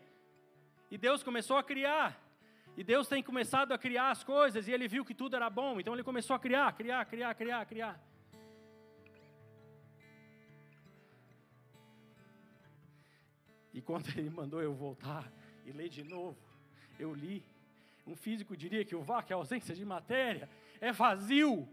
[0.91, 2.21] E Deus começou a criar.
[2.77, 5.79] E Deus tem começado a criar as coisas e ele viu que tudo era bom,
[5.79, 8.01] então ele começou a criar, criar, criar, criar, criar.
[13.75, 15.31] E quando ele mandou eu voltar
[15.65, 16.37] e ler de novo,
[16.99, 17.43] eu li.
[18.07, 20.49] Um físico diria que o vácuo é ausência de matéria,
[20.81, 21.69] é vazio.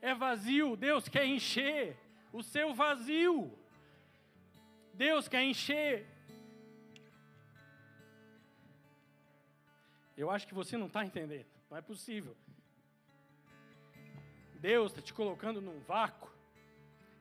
[0.00, 1.96] É vazio, Deus quer encher
[2.32, 3.52] o seu vazio.
[5.04, 6.06] Deus quer encher
[10.20, 11.46] Eu acho que você não está entendendo.
[11.70, 12.36] Não é possível.
[14.54, 16.28] Deus está te colocando num vácuo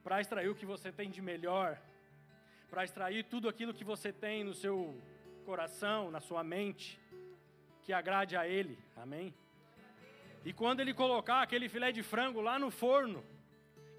[0.03, 1.79] para extrair o que você tem de melhor,
[2.71, 4.99] para extrair tudo aquilo que você tem no seu
[5.45, 6.99] coração, na sua mente,
[7.83, 8.79] que agrade a Ele.
[8.95, 9.31] Amém?
[10.43, 13.23] E quando Ele colocar aquele filé de frango lá no forno,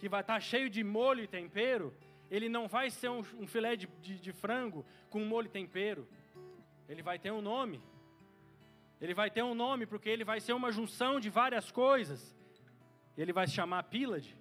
[0.00, 1.94] que vai estar tá cheio de molho e tempero,
[2.30, 6.06] ele não vai ser um, um filé de, de, de frango com molho e tempero.
[6.88, 7.82] Ele vai ter um nome.
[9.00, 12.36] Ele vai ter um nome porque ele vai ser uma junção de várias coisas.
[13.16, 14.36] Ele vai se chamar Pílade,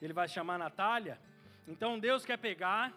[0.00, 1.18] ele vai se chamar Natália.
[1.66, 2.92] Então Deus quer pegar,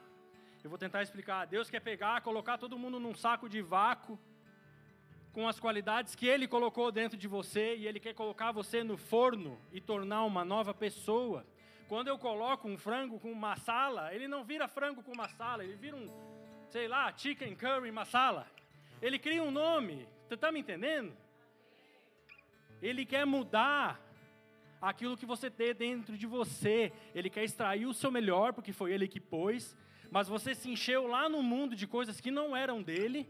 [0.63, 1.45] eu vou tentar explicar.
[1.45, 4.19] Deus quer pegar, colocar todo mundo num saco de vácuo
[5.31, 8.97] com as qualidades que ele colocou dentro de você e ele quer colocar você no
[8.97, 11.45] forno e tornar uma nova pessoa.
[11.87, 15.95] Quando eu coloco um frango com masala, ele não vira frango com masala, ele vira
[15.95, 16.05] um,
[16.69, 18.45] sei lá, chicken curry masala.
[19.01, 21.15] Ele cria um nome, você está me entendendo?
[22.81, 24.01] Ele quer mudar
[24.81, 26.91] aquilo que você tem dentro de você.
[27.15, 29.75] Ele quer extrair o seu melhor, porque foi ele que pôs.
[30.11, 33.27] Mas você se encheu lá no mundo de coisas que não eram dele.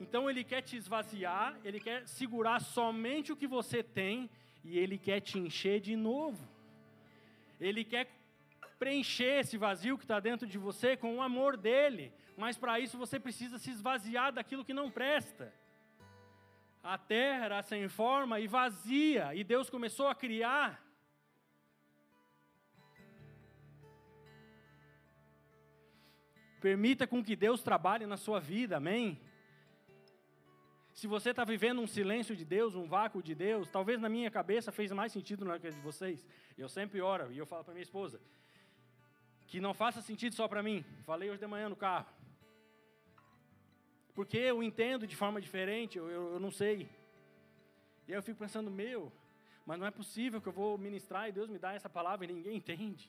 [0.00, 4.30] Então ele quer te esvaziar, ele quer segurar somente o que você tem
[4.64, 6.57] e ele quer te encher de novo.
[7.60, 8.08] Ele quer
[8.78, 12.12] preencher esse vazio que está dentro de você com o amor dele.
[12.36, 15.52] Mas para isso você precisa se esvaziar daquilo que não presta.
[16.82, 20.82] A terra era sem forma e vazia, e Deus começou a criar.
[26.60, 29.20] Permita com que Deus trabalhe na sua vida, amém?
[30.98, 34.30] Se você está vivendo um silêncio de Deus, um vácuo de Deus, talvez na minha
[34.32, 36.26] cabeça fez mais sentido na que de vocês.
[36.62, 38.20] Eu sempre oro e eu falo para minha esposa
[39.46, 40.84] que não faça sentido só para mim.
[41.04, 42.10] Falei hoje de manhã no carro
[44.18, 46.90] porque eu entendo de forma diferente, eu, eu, eu não sei.
[48.08, 49.12] E aí eu fico pensando, meu,
[49.64, 52.32] mas não é possível que eu vou ministrar e Deus me dá essa palavra e
[52.32, 53.08] ninguém entende.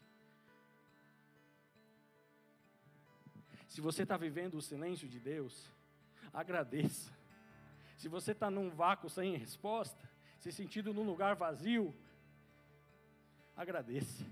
[3.67, 5.67] Se você está vivendo o silêncio de Deus,
[6.31, 7.18] agradeça.
[7.99, 10.03] Se você está num vácuo sem resposta,
[10.41, 11.85] se sentindo num lugar vazio,
[13.63, 14.25] agradeça,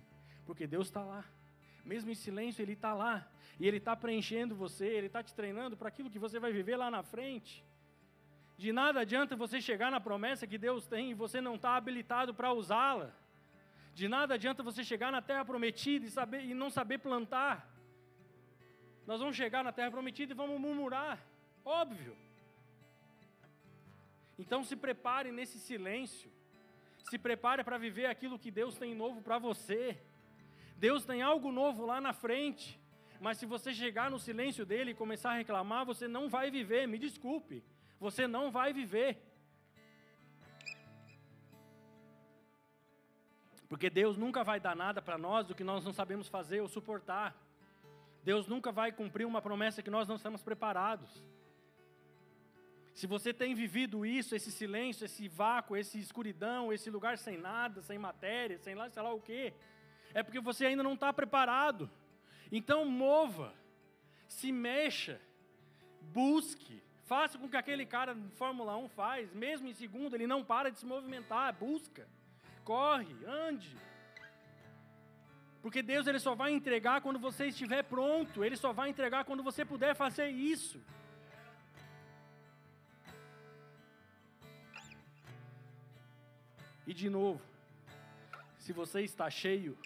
[0.45, 1.23] porque Deus está lá
[1.87, 3.25] mesmo em silêncio, Ele está lá.
[3.59, 6.75] E Ele está preenchendo você, Ele está te treinando para aquilo que você vai viver
[6.75, 7.65] lá na frente.
[8.57, 12.33] De nada adianta você chegar na promessa que Deus tem e você não está habilitado
[12.33, 13.11] para usá-la.
[13.93, 17.67] De nada adianta você chegar na terra prometida e, saber, e não saber plantar.
[19.05, 21.19] Nós vamos chegar na terra prometida e vamos murmurar.
[21.63, 22.15] Óbvio.
[24.37, 26.31] Então se prepare nesse silêncio.
[27.09, 29.97] Se prepare para viver aquilo que Deus tem novo para você.
[30.75, 32.79] Deus tem algo novo lá na frente.
[33.19, 36.87] Mas se você chegar no silêncio dele e começar a reclamar, você não vai viver,
[36.87, 37.63] me desculpe.
[37.99, 39.23] Você não vai viver.
[43.67, 46.67] Porque Deus nunca vai dar nada para nós do que nós não sabemos fazer ou
[46.67, 47.35] suportar.
[48.23, 51.09] Deus nunca vai cumprir uma promessa que nós não estamos preparados.
[52.97, 57.79] Se você tem vivido isso, esse silêncio, esse vácuo, esse escuridão, esse lugar sem nada,
[57.83, 59.53] sem matéria, sem lá, sei lá o quê,
[60.15, 61.87] é porque você ainda não está preparado.
[62.51, 63.53] Então mova,
[64.27, 65.21] se mexa,
[66.11, 70.43] busque, faça com que aquele cara de Fórmula 1 faz, mesmo em segundo, ele não
[70.43, 72.07] para de se movimentar, busca,
[72.63, 73.77] corre, ande.
[75.61, 79.43] Porque Deus ele só vai entregar quando você estiver pronto, ele só vai entregar quando
[79.43, 80.81] você puder fazer isso.
[86.87, 87.41] E de novo,
[88.59, 89.77] se você está cheio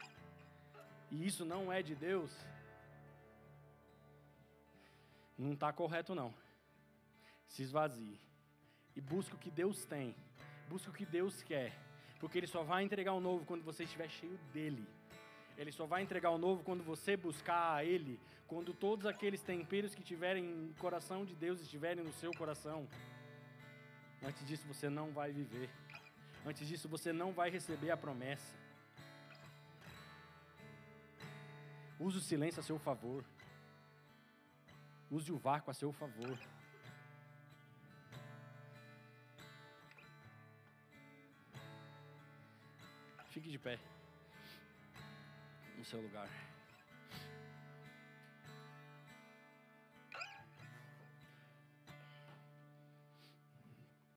[1.10, 2.32] e isso não é de Deus,
[5.36, 6.32] não está correto não.
[7.48, 8.20] Se esvazie
[8.96, 10.16] e busque o que Deus tem,
[10.70, 11.74] busque o que Deus quer,
[12.20, 14.88] porque Ele só vai entregar o novo quando você estiver cheio dele.
[15.58, 19.96] Ele só vai entregar o novo quando você buscar a Ele, quando todos aqueles temperos
[19.96, 22.88] que tiverem no coração de Deus estiverem no seu coração.
[24.22, 25.68] Antes disso você não vai viver.
[26.46, 28.56] Antes disso, você não vai receber a promessa.
[32.00, 33.24] Use o silêncio a seu favor.
[35.10, 36.38] Use o vácuo a seu favor.
[43.30, 43.80] Fique de pé
[45.78, 46.51] no seu lugar.